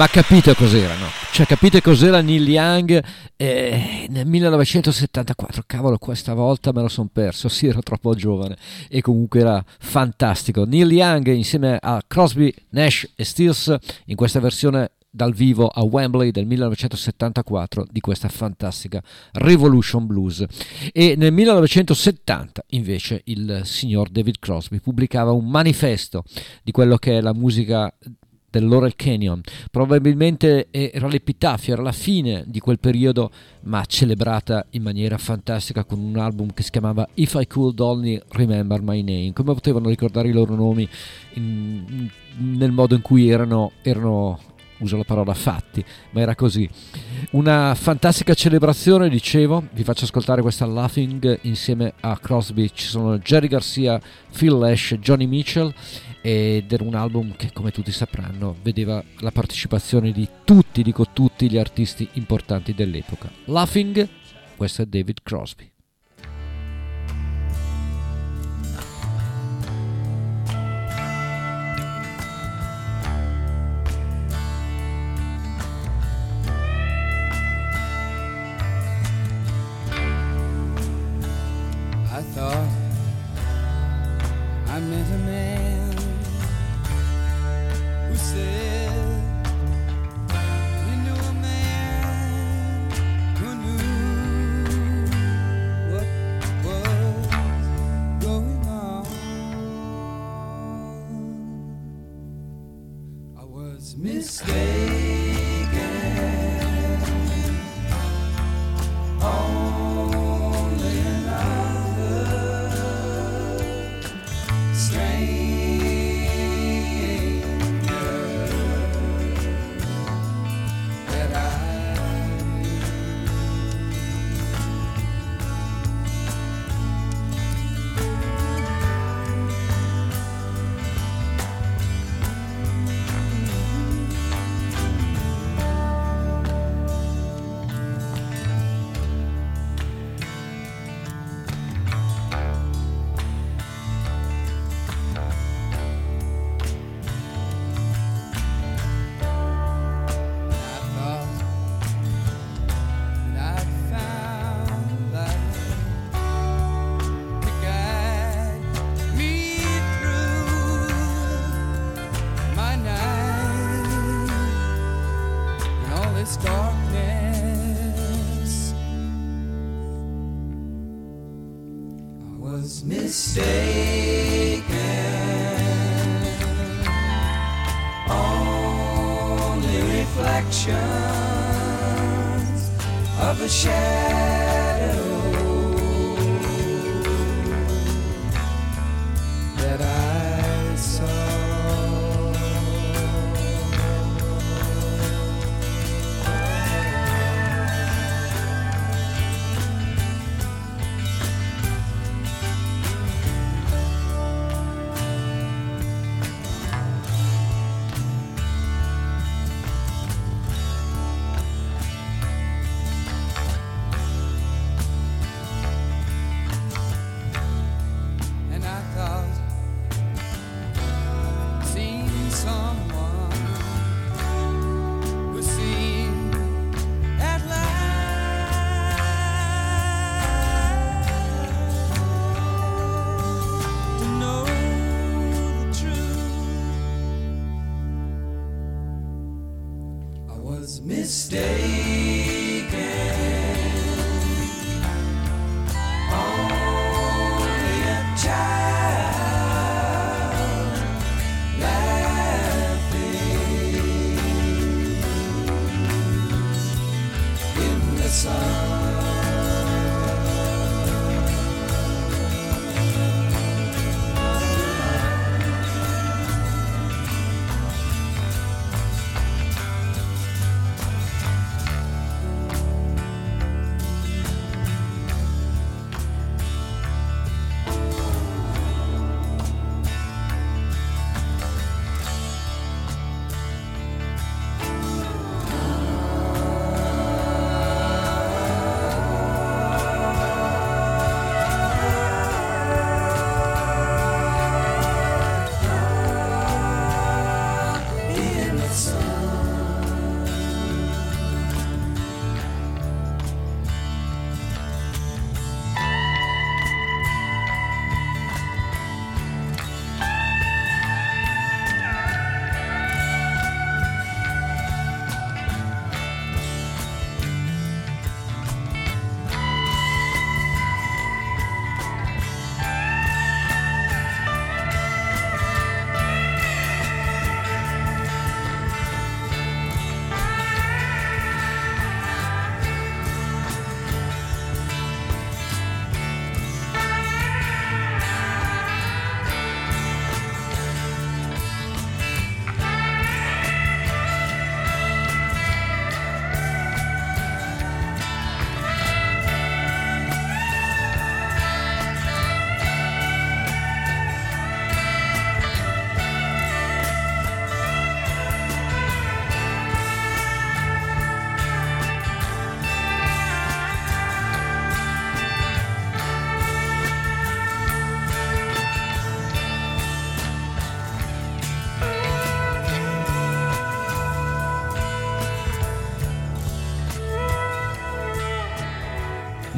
[0.01, 1.09] Ma capite cos'era, no?
[1.31, 3.05] Cioè, capite cos'era Neil Young
[3.37, 5.65] eh, nel 1974?
[5.67, 8.57] Cavolo, questa volta me lo son perso, sì, ero troppo giovane
[8.89, 10.65] e comunque era fantastico.
[10.65, 13.77] Neil Young insieme a Crosby, Nash e Stills
[14.07, 20.43] in questa versione dal vivo a Wembley del 1974 di questa fantastica Revolution Blues
[20.95, 26.23] e nel 1970 invece il signor David Crosby pubblicava un manifesto
[26.63, 27.93] di quello che è la musica
[28.51, 29.41] del Laurel Canyon.
[29.71, 33.31] Probabilmente era l'epitafio, era la fine di quel periodo,
[33.63, 38.21] ma celebrata in maniera fantastica con un album che si chiamava If I Could Only
[38.31, 39.33] Remember My Name.
[39.33, 40.89] Come potevano ricordare i loro nomi
[41.35, 44.39] in- nel modo in cui erano, erano
[44.79, 46.69] uso la parola fatti, ma era così.
[47.33, 53.49] Una fantastica celebrazione, dicevo, vi faccio ascoltare questa Laughing insieme a Crosby, ci sono Jerry
[53.49, 54.01] Garcia,
[54.37, 55.73] Phil Lash, Johnny Mitchell
[56.23, 61.51] ed era un album che come tutti sapranno vedeva la partecipazione di tutti, dico tutti,
[61.51, 63.31] gli artisti importanti dell'epoca.
[63.47, 64.09] Laughing,
[64.57, 65.71] questo è David Crosby.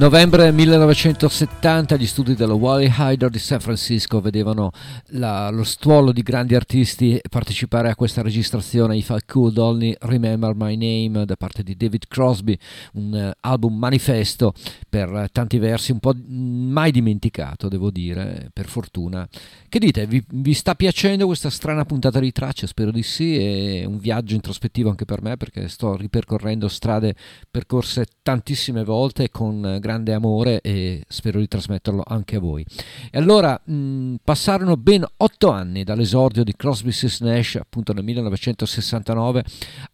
[0.02, 4.72] Novembre 1970 gli studi dello Wally Hyder di San Francisco vedevano
[5.10, 10.56] la- lo stuolo di grandi artisti partecipare a questa registrazione If I Could Only Remember
[10.56, 12.58] My Name da parte di David Crosby,
[12.94, 14.54] un eh, album manifesto
[14.88, 19.28] per eh, tanti versi un po' mm, mai dimenticato devo dire, per fortuna.
[19.68, 22.66] Che dite, vi, vi sta piacendo questa strana puntata di tracce?
[22.66, 27.14] Spero di sì, è un viaggio introspettivo anche per me perché sto ripercorrendo strade
[27.48, 32.64] percorse tantissime volte con eh, grande amore e spero di trasmetterlo anche a voi.
[33.10, 39.44] E allora mh, passarono ben otto anni dall'esordio di Crosby, Stills Nash appunto nel 1969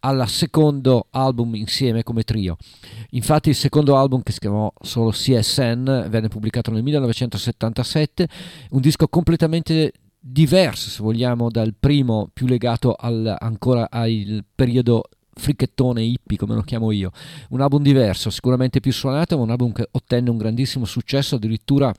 [0.01, 2.55] al secondo album insieme come trio.
[3.11, 8.27] Infatti il secondo album che si chiamò solo CSN venne pubblicato nel 1977,
[8.71, 16.01] un disco completamente diverso se vogliamo dal primo più legato al, ancora al periodo fricchettone
[16.01, 17.11] hippie come lo chiamo io.
[17.49, 21.35] Un album diverso sicuramente più suonato ma un album che ottenne un grandissimo successo.
[21.35, 21.93] Addirittura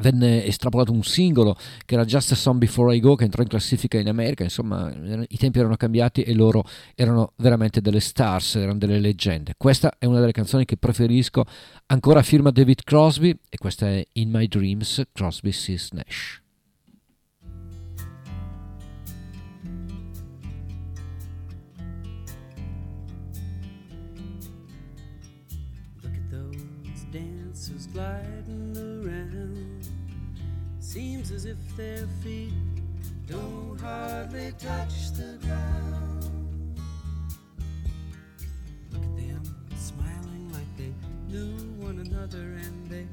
[0.00, 3.48] venne estrapolato un singolo che era Just a Song Before I Go che entrò in
[3.48, 4.42] classifica in America.
[4.42, 4.92] Insomma
[5.28, 6.64] i tempi erano cambiati e loro
[6.94, 9.54] erano veramente delle stars erano delle leggende.
[9.56, 11.44] Questa è una delle canzoni che preferisco
[11.86, 16.42] ancora firma David Crosby e questa è In My Dreams Crosby, Stills Nash
[34.58, 36.24] touch the ground.
[38.92, 39.42] Look at them
[39.76, 40.92] smiling like they
[41.28, 43.06] knew one another and they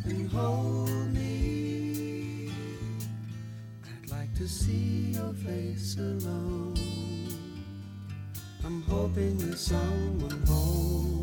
[0.05, 2.49] and hold me.
[3.84, 7.15] I'd like to see your face alone.
[8.66, 11.15] I'm hoping there's someone home.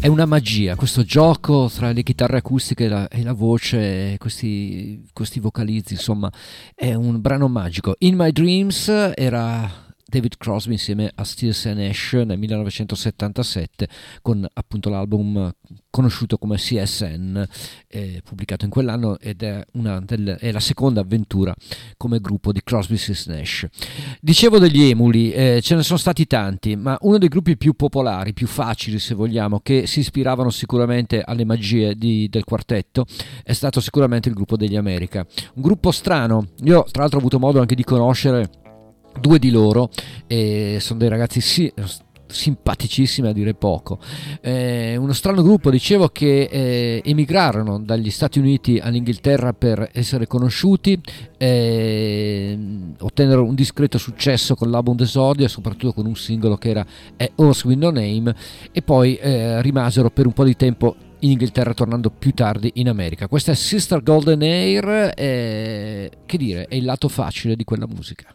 [0.00, 5.06] È una magia questo gioco tra le chitarre acustiche e la, e la voce, questi,
[5.12, 6.32] questi vocalizzi, insomma,
[6.74, 7.96] è un brano magico.
[7.98, 13.88] In My Dreams era David Crosby insieme a Stills Nash nel 1977
[14.20, 15.50] con appunto l'album
[15.88, 17.42] conosciuto come CSN
[17.88, 21.54] eh, pubblicato in quell'anno ed è, del- è la seconda avventura
[21.96, 23.66] come gruppo di Crosby, Stills Nash.
[24.20, 28.32] Dicevo degli emuli eh, ce ne sono stati tanti ma uno dei gruppi più popolari
[28.32, 33.06] più facili se vogliamo che si ispiravano sicuramente alle magie di- del quartetto
[33.44, 35.24] è stato sicuramente il gruppo degli America.
[35.54, 38.50] Un gruppo strano io tra l'altro ho avuto modo anche di conoscere
[39.18, 39.90] due di loro
[40.26, 41.72] e sono dei ragazzi sì,
[42.30, 43.98] simpaticissimi a dire poco.
[44.40, 50.98] Eh, uno strano gruppo dicevo che eh, emigrarono dagli Stati Uniti all'Inghilterra per essere conosciuti
[51.36, 52.58] eh,
[52.98, 57.66] ottennero un discreto successo con l'album d'esordio soprattutto con un singolo che era È Horse
[57.66, 58.34] with No Name
[58.72, 62.88] e poi eh, rimasero per un po' di tempo in Inghilterra tornando più tardi in
[62.88, 63.28] America.
[63.28, 68.34] Questa è Sister Golden Air eh, che dire è il lato facile di quella musica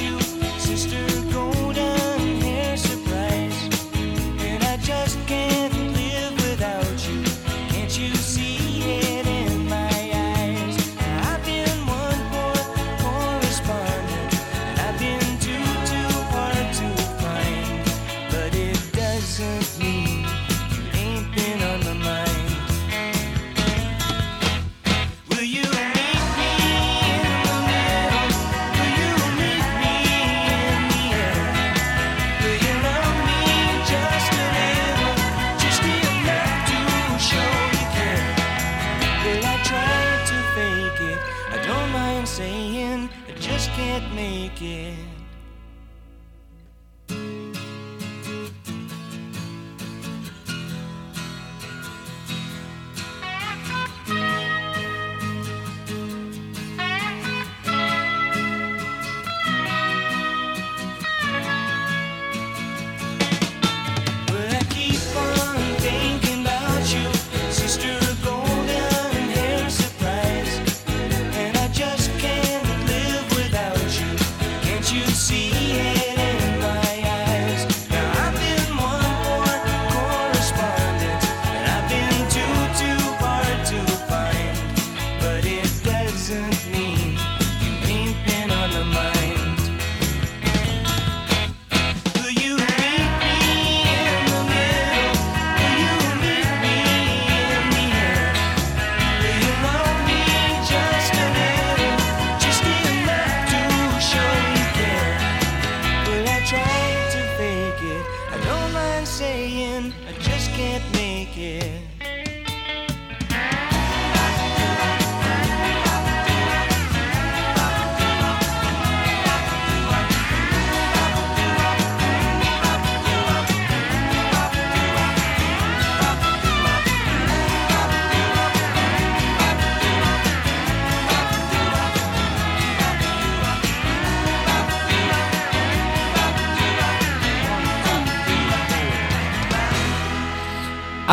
[0.00, 0.25] you,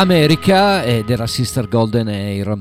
[0.04, 2.58] America ed era Sister Golden Air.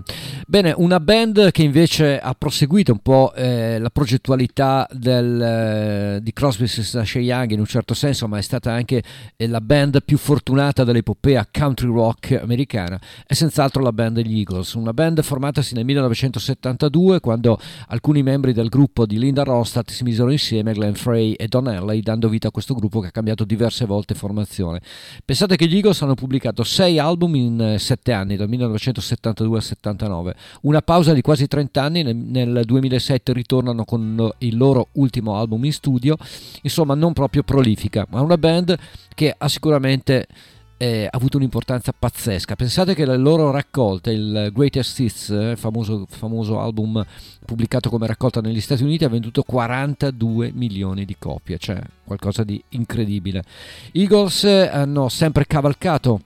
[0.54, 6.32] Bene, una band che invece ha proseguito un po' eh, la progettualità del, eh, di
[6.32, 9.02] Crosby, Stills Young in un certo senso, ma è stata anche
[9.36, 14.74] eh, la band più fortunata dell'epopea country rock americana, è senz'altro la band degli Eagles,
[14.74, 20.30] una band formatasi nel 1972 quando alcuni membri del gruppo di Linda Ronstadt si misero
[20.30, 23.86] insieme, Glenn Frey e Don Henley, dando vita a questo gruppo che ha cambiato diverse
[23.86, 24.82] volte formazione.
[25.26, 29.64] Pensate che gli Eagles hanno pubblicato sei album in eh, sette anni, dal 1972 al
[29.64, 30.36] 79.
[30.62, 35.66] Una pausa di quasi 30 anni, nel, nel 2007 ritornano con il loro ultimo album
[35.66, 36.18] in studio,
[36.62, 38.78] insomma non proprio prolifica, ma una band
[39.14, 40.28] che ha sicuramente
[40.84, 42.56] eh, avuto un'importanza pazzesca.
[42.56, 47.04] Pensate che le loro raccolte, il Greatest Hits, eh, famoso, famoso album
[47.46, 52.62] pubblicato come raccolta negli Stati Uniti, ha venduto 42 milioni di copie, cioè qualcosa di
[52.70, 53.44] incredibile.
[53.94, 56.20] Eagles eh, hanno sempre cavalcato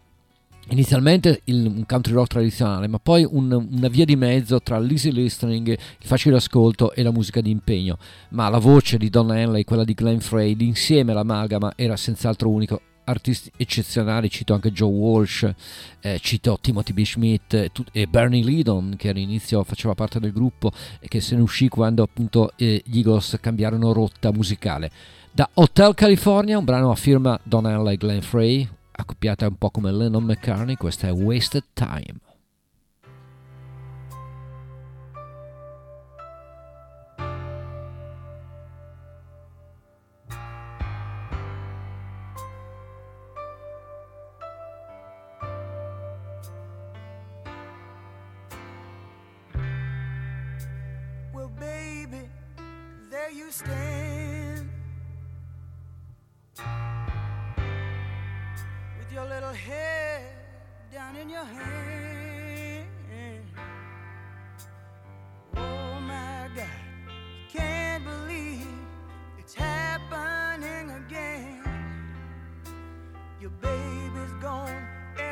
[0.69, 5.11] inizialmente il, un country rock tradizionale, ma poi un- una via di mezzo tra l'easy
[5.11, 5.77] listening, il
[6.07, 7.97] facile ascolto e la musica di impegno.
[8.29, 12.81] Ma la voce di Don Henley, quella di Glenn Frey, l'insieme l'amalgama era senz'altro unico.
[13.05, 15.49] Artisti eccezionali, cito anche Joe Walsh,
[16.01, 17.03] eh, cito Timothy B.
[17.05, 21.35] Schmidt eh, tut- e Bernie Lidon, che all'inizio faceva parte del gruppo e che se
[21.37, 24.91] ne uscì quando appunto eh, gli Eagles cambiarono rotta musicale.
[25.31, 28.67] Da Hotel California, un brano a firma Don Henley Glenn Frey,
[29.01, 32.26] accoppiata un po' come Lennon McCartney, questa è Wasted Time.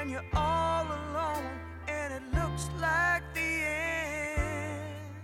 [0.05, 5.15] And you're all alone, and it looks like the end.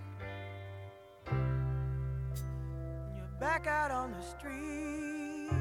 [3.16, 5.52] You're back out on the street.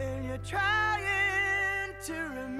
[0.00, 2.51] And you're trying to remember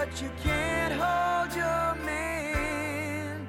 [0.00, 3.46] but you can't hold your man.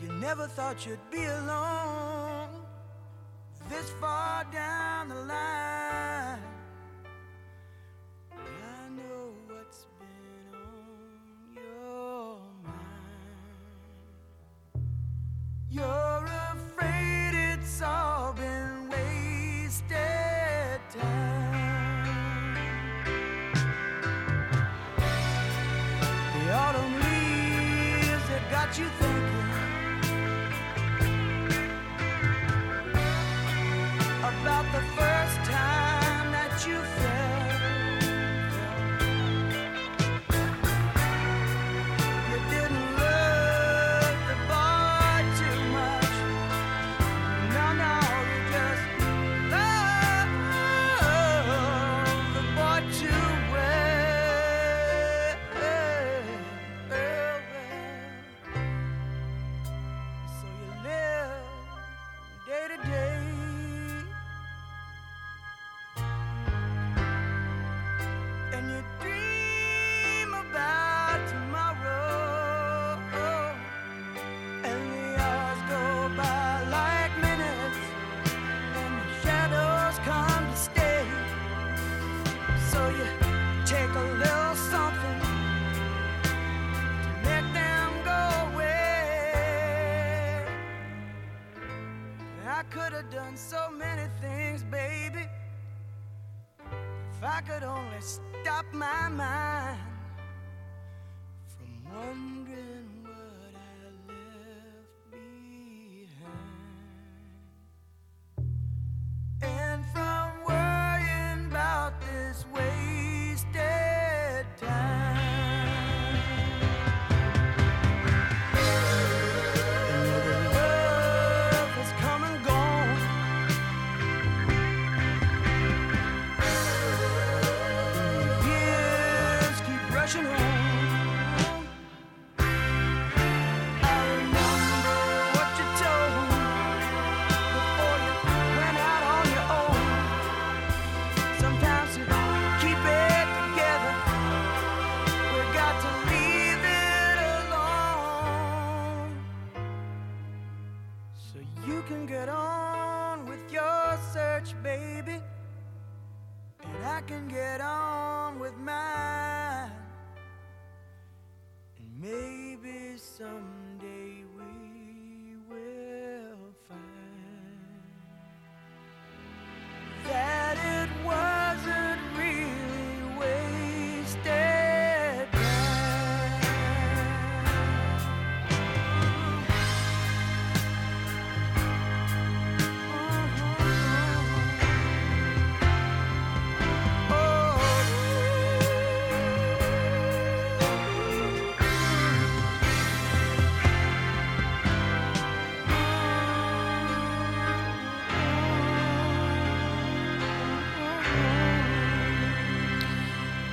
[0.00, 1.91] You never thought you'd be alone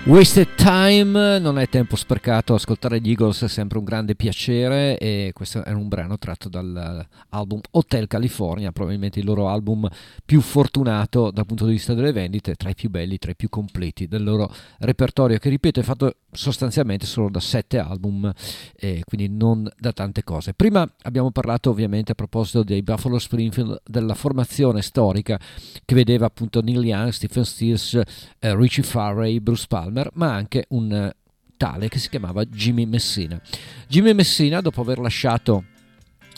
[0.09, 5.29] Wasted Time non è tempo sprecato, ascoltare gli Eagles è sempre un grande piacere e
[5.35, 9.87] questo è un brano tratto dall'album Hotel California, probabilmente il loro album
[10.25, 13.49] più fortunato dal punto di vista delle vendite, tra i più belli, tra i più
[13.49, 18.31] completi del loro repertorio che ripeto è fatto sostanzialmente solo da sette album
[18.75, 20.53] e quindi non da tante cose.
[20.53, 25.39] Prima abbiamo parlato ovviamente a proposito dei Buffalo Springfield della formazione storica
[25.85, 27.93] che vedeva appunto Neil Young, Stephen Stills,
[28.39, 31.15] eh, Richie Farrey, Bruce Palmer, ma anche un eh,
[31.57, 33.39] tale che si chiamava Jimmy Messina.
[33.87, 35.65] Jimmy Messina, dopo aver lasciato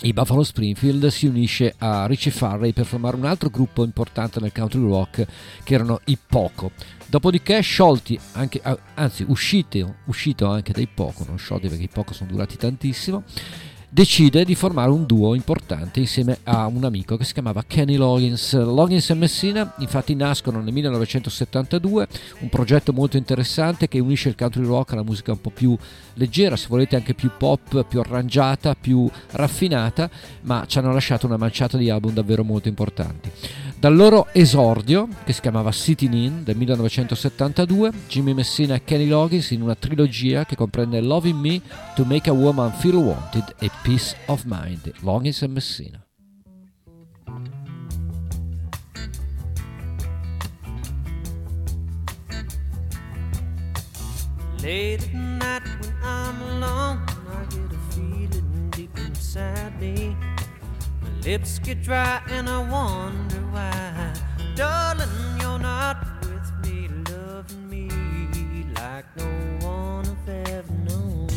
[0.02, 4.52] i Buffalo Springfield, si unisce a Richie Farrey per formare un altro gruppo importante nel
[4.52, 5.26] country rock
[5.64, 6.72] che erano i Poco.
[7.08, 8.62] Dopodiché, sciolti, anche,
[8.96, 13.24] anzi uscito, uscito anche dai Poco, non sciolti perché i Poco sono durati tantissimo,
[13.94, 18.54] decide di formare un duo importante insieme a un amico che si chiamava Kenny Loggins.
[18.54, 22.08] Loggins e Messina infatti nascono nel 1972,
[22.40, 25.78] un progetto molto interessante che unisce il country rock alla musica un po' più
[26.14, 30.10] leggera, se volete anche più pop, più arrangiata, più raffinata,
[30.44, 33.30] ma ci hanno lasciato una manciata di album davvero molto importanti.
[33.82, 39.50] Dal loro esordio, che si chiamava Sitting In del 1972, Jimmy Messina e Kenny Loggins
[39.50, 41.62] in una trilogia che comprende Loving Me,
[41.96, 46.06] To Make a Woman Feel Wanted e Peace of Mind, Loggins e Messina.
[54.62, 57.00] Late at night when I'm alone,
[57.32, 60.16] I get a feeling deep inside me.
[61.24, 64.12] Lips get dry and I wonder why.
[64.56, 65.08] Darling,
[65.40, 69.26] you're not with me, loving me like no
[69.68, 71.28] one I've ever known.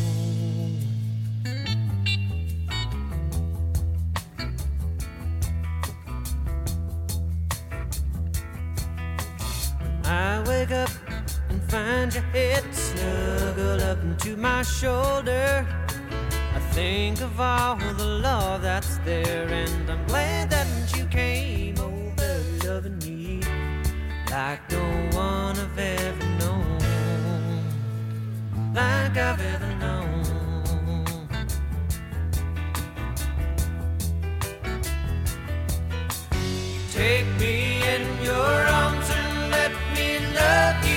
[10.03, 10.89] I wake up
[11.49, 15.67] and find your head snuggled up into my shoulder.
[16.75, 22.97] Think of all the love that's there, and I'm glad that you came over loving
[22.97, 23.39] me
[24.29, 24.83] like no
[25.17, 26.79] one I've ever known,
[28.73, 30.23] like I've ever known.
[36.91, 38.35] Take me in your
[38.81, 40.94] arms and let me love you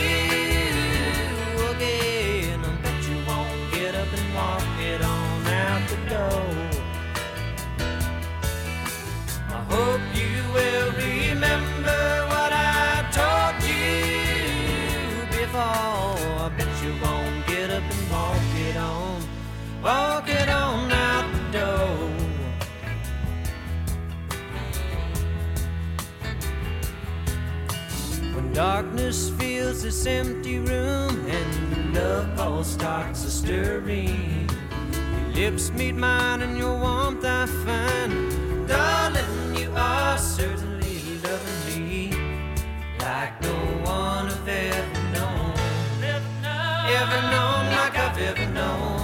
[12.33, 15.61] what I told you before.
[15.61, 19.23] I bet you won't get up and walk it on,
[19.83, 21.99] walk it on out the door.
[28.35, 34.49] When darkness fills this empty room and the love ball starts a stirring,
[35.13, 38.69] your lips meet mine and your warmth I find.
[38.69, 40.68] Darling, you are me
[43.09, 43.55] like no
[43.85, 45.55] one I've ever known,
[47.01, 48.98] ever known like I've ever known.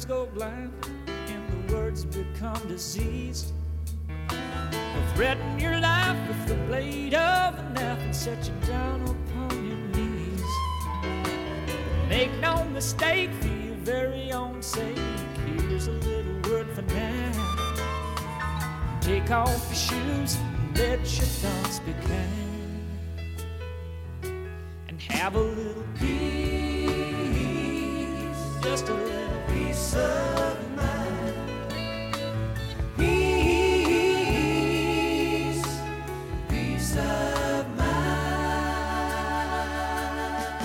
[0.00, 0.72] When go blind
[1.06, 3.52] and the words become diseased.
[4.28, 9.66] They'll threaten your life with the blade of a knife and set you down upon
[9.66, 10.44] your knees.
[12.08, 14.98] Make no mistake, for your very own sake,
[15.46, 17.32] here's a little word for now.
[19.00, 22.86] Take off your shoes and let your thoughts be kind.
[24.88, 25.69] And have a little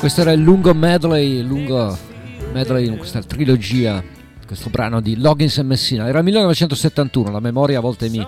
[0.05, 1.97] Questo era il lungo medley, lungo
[2.53, 4.03] medley questa trilogia,
[4.45, 6.07] questo brano di Loggins e Messina.
[6.07, 8.23] Era il 1971, la memoria a volte mi,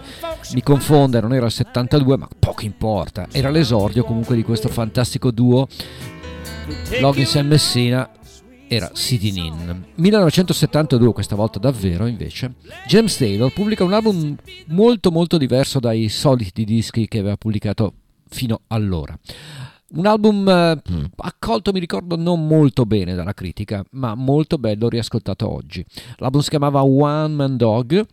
[0.53, 3.27] mi confonde, non era il 72, ma poco importa.
[3.31, 5.67] Era l'esordio comunque di questo fantastico duo
[6.99, 8.09] Loggins e Messina
[8.67, 9.83] era Sitting In.
[9.93, 12.55] 1972, questa volta davvero invece,
[12.87, 14.35] James Taylor pubblica un album
[14.69, 17.93] molto molto diverso dai soliti dischi che aveva pubblicato
[18.29, 19.15] fino allora.
[19.89, 20.81] Un album eh,
[21.15, 25.85] accolto, mi ricordo, non molto bene dalla critica, ma molto bello riascoltato oggi.
[26.17, 28.05] L'album si chiamava One Man Dog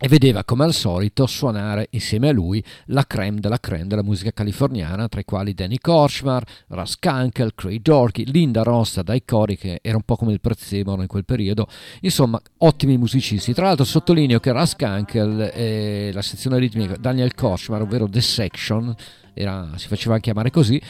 [0.00, 4.32] e vedeva come al solito suonare insieme a lui la creme della creme della musica
[4.32, 9.80] californiana, tra i quali Danny Korshmar, Russ Kunkel, Craig Dorky, Linda Rossa dai cori che
[9.82, 11.66] era un po' come il prezzemolo in quel periodo,
[12.02, 13.54] insomma ottimi musicisti.
[13.54, 18.94] Tra l'altro sottolineo che Russ Kunkel e la sezione ritmica Daniel Korshmar, ovvero The Section,
[19.38, 20.80] era- si faceva chiamare così,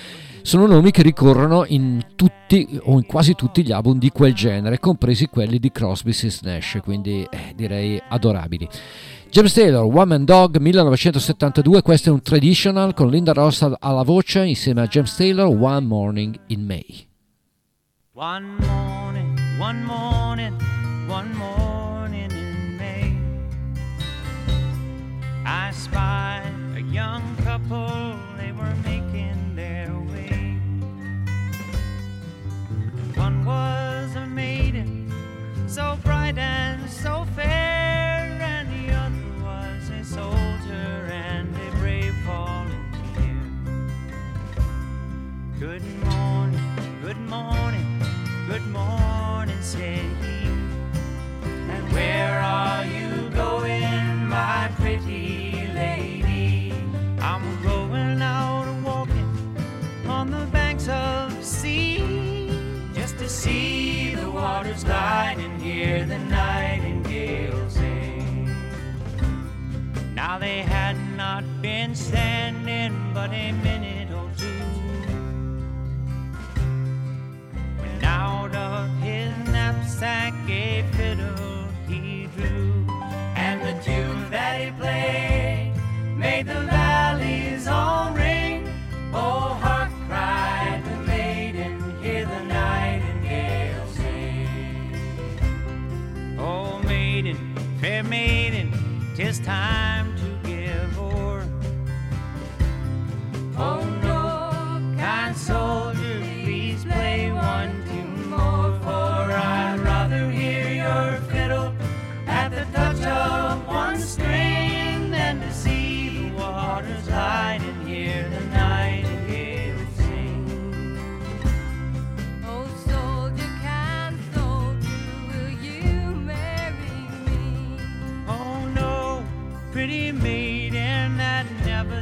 [0.43, 4.79] sono nomi che ricorrono in tutti o in quasi tutti gli album di quel genere,
[4.79, 8.67] compresi quelli di Crosby, Stills Nash, quindi eh, direi adorabili.
[9.31, 14.43] James Taylor, One Man Dog 1972, questo è un traditional con Linda Ross alla voce
[14.47, 17.07] insieme a James Taylor, One Morning in May.
[18.15, 20.57] One morning, one morning,
[21.09, 23.15] one morning in May,
[25.45, 28.08] I spied a young couple,
[33.19, 35.13] One was a maiden,
[35.67, 43.43] so bright and so fair, and the other was a soldier and a brave volunteer.
[45.59, 47.99] Good morning, good morning,
[48.49, 50.49] Good morning, said he.
[51.45, 56.73] And where are you going, my pretty lady?
[57.21, 59.29] I'm going out walking
[60.07, 61.18] on the banks of
[63.29, 68.49] see the waters glide and hear the nightingale sing.
[70.15, 74.47] Now they had not been standing but a minute or two
[77.79, 82.87] when out of his knapsack a fiddle he drew,
[83.37, 85.75] and the tune that he played
[86.17, 88.67] made the valleys all ring.
[89.13, 89.59] Oh,
[98.19, 98.73] fair maiden,
[99.17, 101.45] tis time to give o'er.
[103.57, 105.88] Oh no, kind soldier,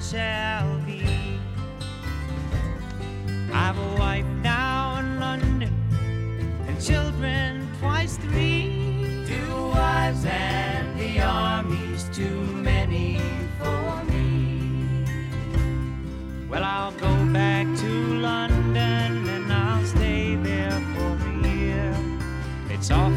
[0.00, 1.40] shall be.
[3.52, 5.72] I've a wife now in London
[6.66, 9.24] and children twice three.
[9.26, 12.40] Two wives and the army's too
[12.70, 13.20] many
[13.58, 15.04] for me.
[16.48, 21.96] Well, I'll go back to London and I'll stay there for a year.
[22.68, 23.15] It's often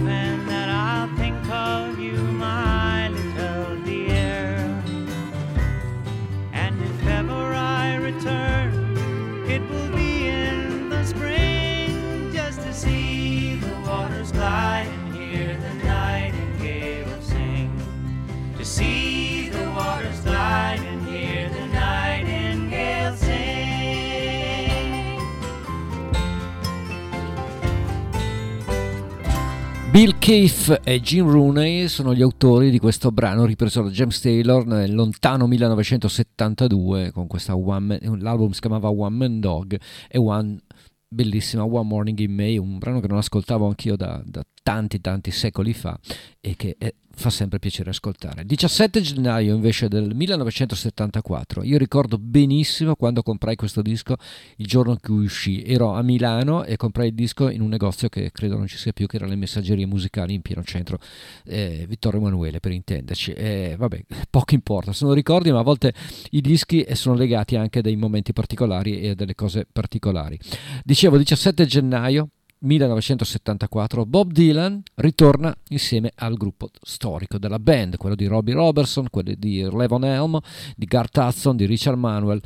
[30.29, 34.93] Keith e Jim Rooney sono gli autori di questo brano ripreso da James Taylor nel
[34.93, 39.75] lontano 1972 con questa one man- l'album si chiamava One Man Dog
[40.07, 40.59] e One
[41.07, 45.31] bellissima One Morning in May, un brano che non ascoltavo anch'io da, da tanti tanti
[45.31, 45.99] secoli fa
[46.39, 48.45] e che eh, fa sempre piacere ascoltare.
[48.45, 54.15] 17 gennaio invece del 1974, io ricordo benissimo quando comprai questo disco
[54.57, 58.09] il giorno in cui uscì, ero a Milano e comprai il disco in un negozio
[58.09, 60.99] che credo non ci sia più, che era le messaggerie musicali in pieno centro,
[61.45, 63.33] eh, Vittorio Emanuele per intenderci.
[63.33, 65.95] Eh, vabbè, poco importa, sono ricordi ma a volte
[66.29, 70.39] i dischi eh, sono legati anche a dei momenti particolari e a delle cose particolari.
[70.83, 72.29] Dicevo 17 gennaio
[72.59, 79.33] 1974 Bob Dylan ritorna insieme al gruppo storico della band, quello di Robbie Robertson, quello
[79.37, 80.39] di Levon Helm,
[80.75, 82.41] di Garth Hudson, di Richard Manuel,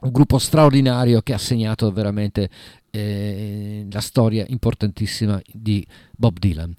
[0.00, 2.48] un gruppo straordinario che ha segnato veramente
[2.90, 5.86] eh, la storia importantissima di
[6.20, 6.74] Bob Dylan.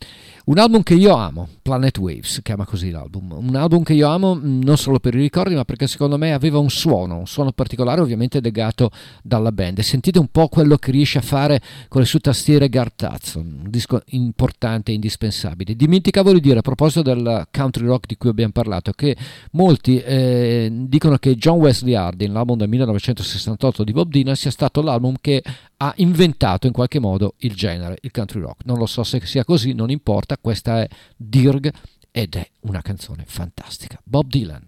[0.45, 3.31] Un album che io amo, Planet Waves, chiama così l'album.
[3.31, 6.31] Un album che io amo mh, non solo per i ricordi, ma perché secondo me
[6.31, 8.91] aveva un suono, un suono particolare, ovviamente legato
[9.23, 9.79] dalla band.
[9.79, 13.69] E sentite un po' quello che riesce a fare con le sue tastiere Hudson, un
[13.69, 15.75] disco importante e indispensabile.
[15.75, 19.15] Dimenticavo di dire a proposito del country rock di cui abbiamo parlato, che
[19.53, 24.81] molti eh, dicono che John Wesley Harding, l'album del 1968 di Bob Dylan, sia stato
[24.83, 25.41] l'album che
[25.77, 28.65] ha inventato in qualche modo il genere, il country rock.
[28.65, 31.72] Non lo so se sia così, non importa, questa è Dirg
[32.11, 33.99] ed è una canzone fantastica.
[34.03, 34.65] Bob Dylan.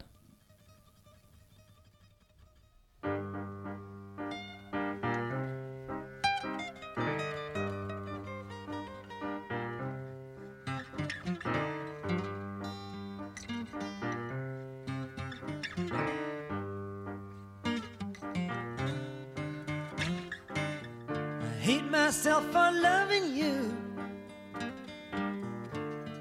[22.06, 23.74] Myself for loving you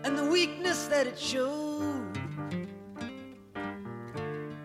[0.05, 2.07] and the weakness that it showed.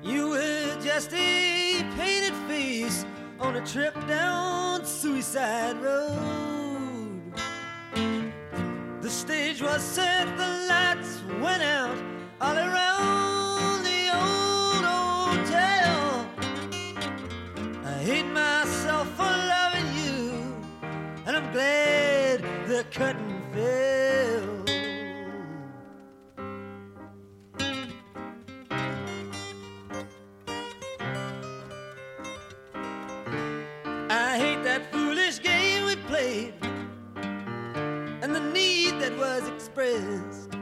[0.04, 3.04] You were just a painted face
[3.40, 7.34] on a trip down Suicide Road.
[9.02, 11.98] The stage was set, the lights went out
[12.40, 12.87] all around
[22.78, 24.66] the curtain fell.
[34.12, 36.54] I hate that foolish game we played
[38.22, 40.54] and the need that was expressed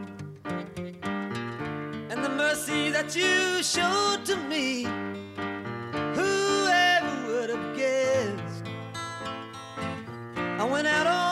[2.11, 4.83] and the mercy that you showed to me.
[6.19, 8.63] Whoever would have guessed?
[10.37, 11.24] I went out on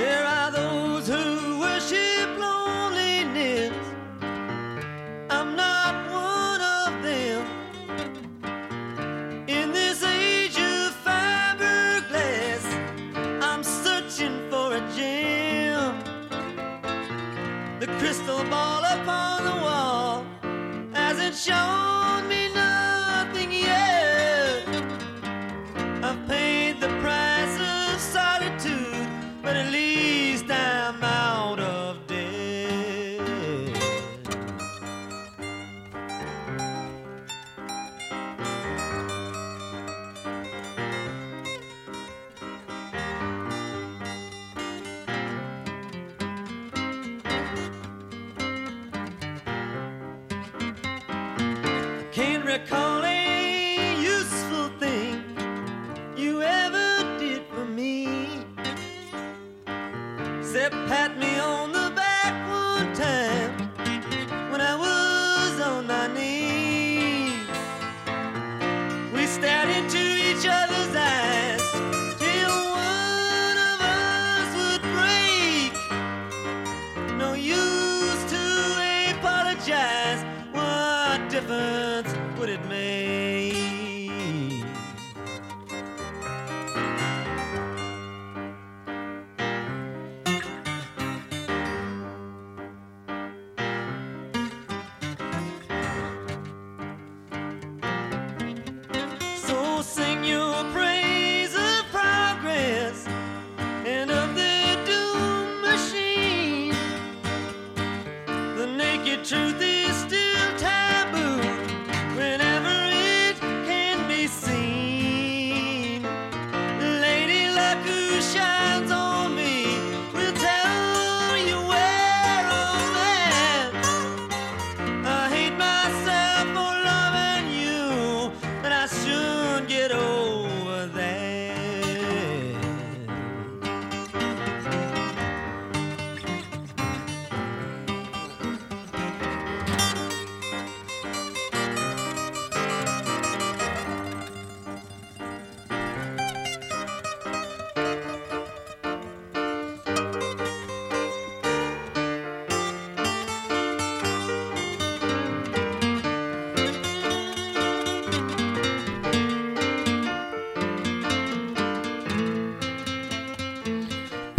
[0.00, 0.39] There I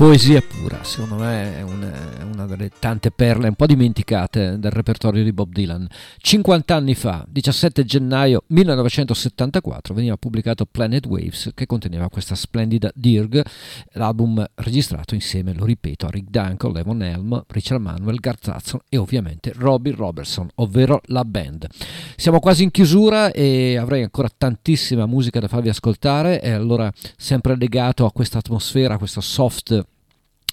[0.01, 4.71] Poesia pura, secondo me è una, è una delle tante perle un po' dimenticate del
[4.71, 5.87] repertorio di Bob Dylan.
[6.17, 13.45] 50 anni fa, 17 gennaio 1974, veniva pubblicato Planet Waves che conteneva questa splendida Dirg,
[13.91, 19.53] l'album registrato insieme, lo ripeto, a Rick Danko, Levon Helm, Richard Manuel, Hudson e ovviamente
[19.55, 21.67] Robbie Robertson, ovvero la band.
[22.15, 27.55] Siamo quasi in chiusura e avrei ancora tantissima musica da farvi ascoltare e allora sempre
[27.55, 29.89] legato a questa atmosfera, a questo soft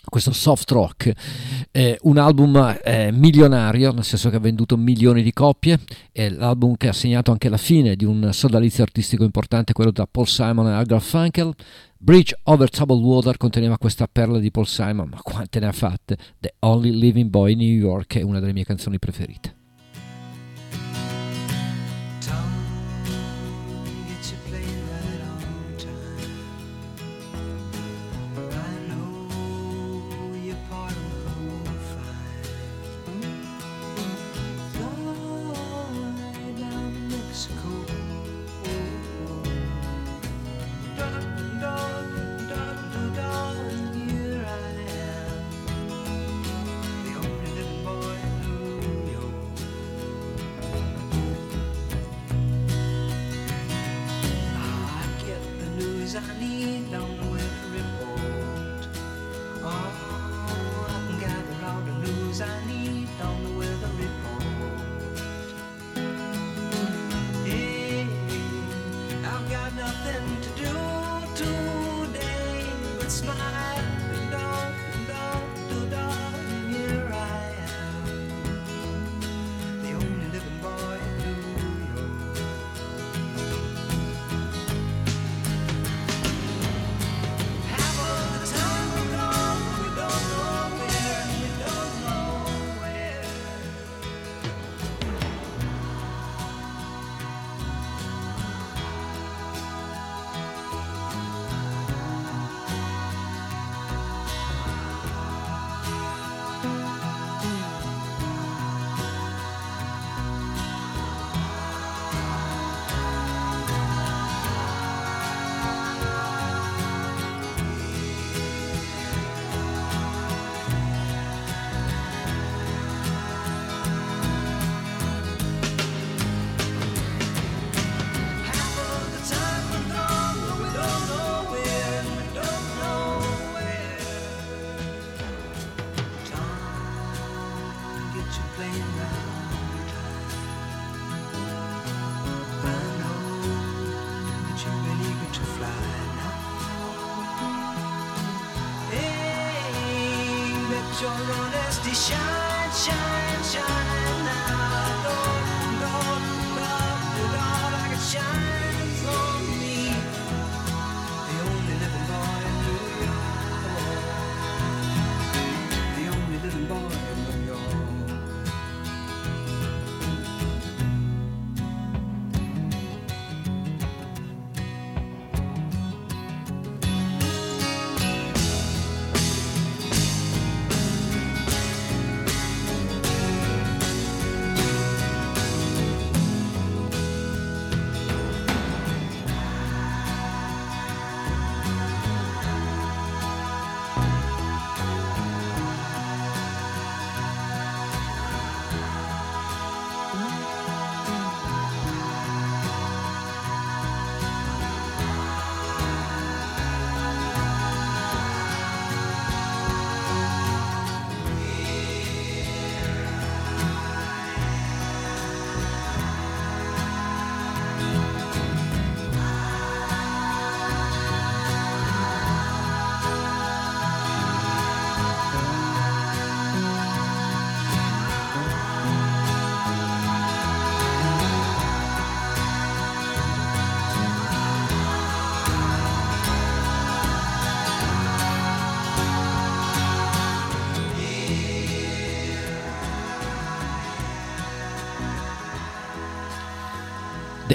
[0.09, 1.13] questo soft rock,
[1.71, 5.79] eh, un album eh, milionario, nel senso che ha venduto milioni di copie,
[6.13, 10.07] è l'album che ha segnato anche la fine di un sodalizio artistico importante, quello da
[10.11, 11.53] Paul Simon e Al Garfunkel.
[12.01, 16.17] Bridge Over Troubled Water conteneva questa perla di Paul Simon, ma quante ne ha fatte?
[16.39, 19.58] The Only Living Boy in New York è una delle mie canzoni preferite.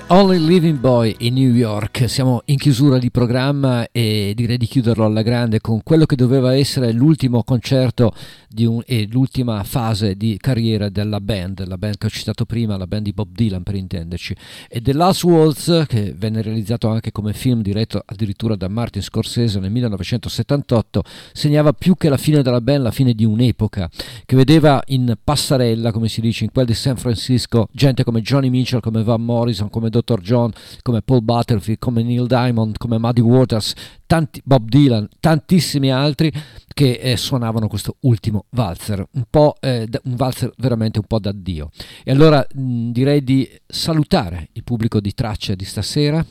[0.08, 2.08] Only Living Boy in New York.
[2.08, 6.54] Siamo in chiusura di programma e direi di chiuderlo alla grande con quello che doveva
[6.56, 8.14] essere l'ultimo concerto
[8.58, 12.86] un- e l'ultima fase di carriera della band, la band che ho citato prima, la
[12.86, 14.36] band di Bob Dylan per intenderci.
[14.70, 19.60] E The Last Waltz, che venne realizzato anche come film diretto addirittura da Martin Scorsese
[19.60, 21.02] nel 1978,
[21.32, 23.90] segnava più che la fine della band, la fine di un'epoca
[24.26, 28.50] che vedeva in passarella, come si dice, in quel di San Francisco, gente come Johnny
[28.50, 30.20] Mitchell, come Van Morrison, come Dr.
[30.20, 30.52] John,
[30.82, 33.74] come Paul Butterfield, come Neil Diamond, come Muddy Waters,
[34.07, 36.32] tanti, Bob Dylan, tantissimi altri
[36.74, 39.24] che eh, suonavano questo ultimo valzer, un
[39.60, 41.70] eh, un valzer veramente un po' d'addio.
[42.03, 46.26] E allora mh, direi di salutare il pubblico di tracce di stasera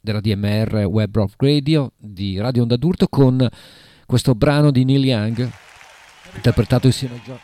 [0.00, 3.46] della DMR Web Rock Radio di Radio Onda d'Urto con
[4.06, 5.50] questo brano di Neil Young
[6.34, 7.38] interpretato insieme a, Jo-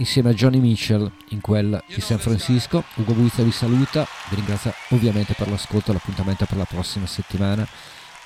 [0.00, 2.84] insieme a Johnny Mitchell in quel di San Francisco.
[2.94, 7.66] Ugo Buizza vi saluta, vi ringrazio ovviamente per l'ascolto, l'appuntamento per la prossima settimana.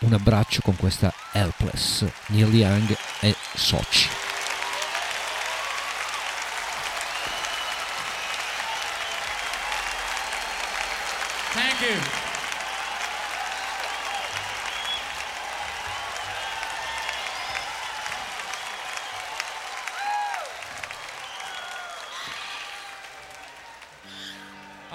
[0.01, 4.09] Un abbraccio con questa Helpless, Neil Young e Soci.
[11.55, 12.24] Thank you.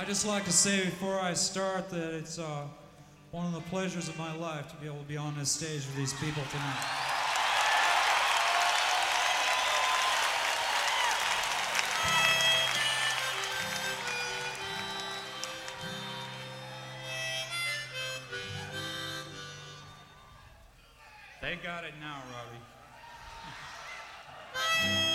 [0.10, 2.64] Just like to say before I start that it's uh,
[3.30, 5.86] one of the pleasures of my life to be able to be on this stage
[5.86, 6.84] with these people tonight.
[21.40, 22.24] They got it now,
[24.56, 25.06] Robbie.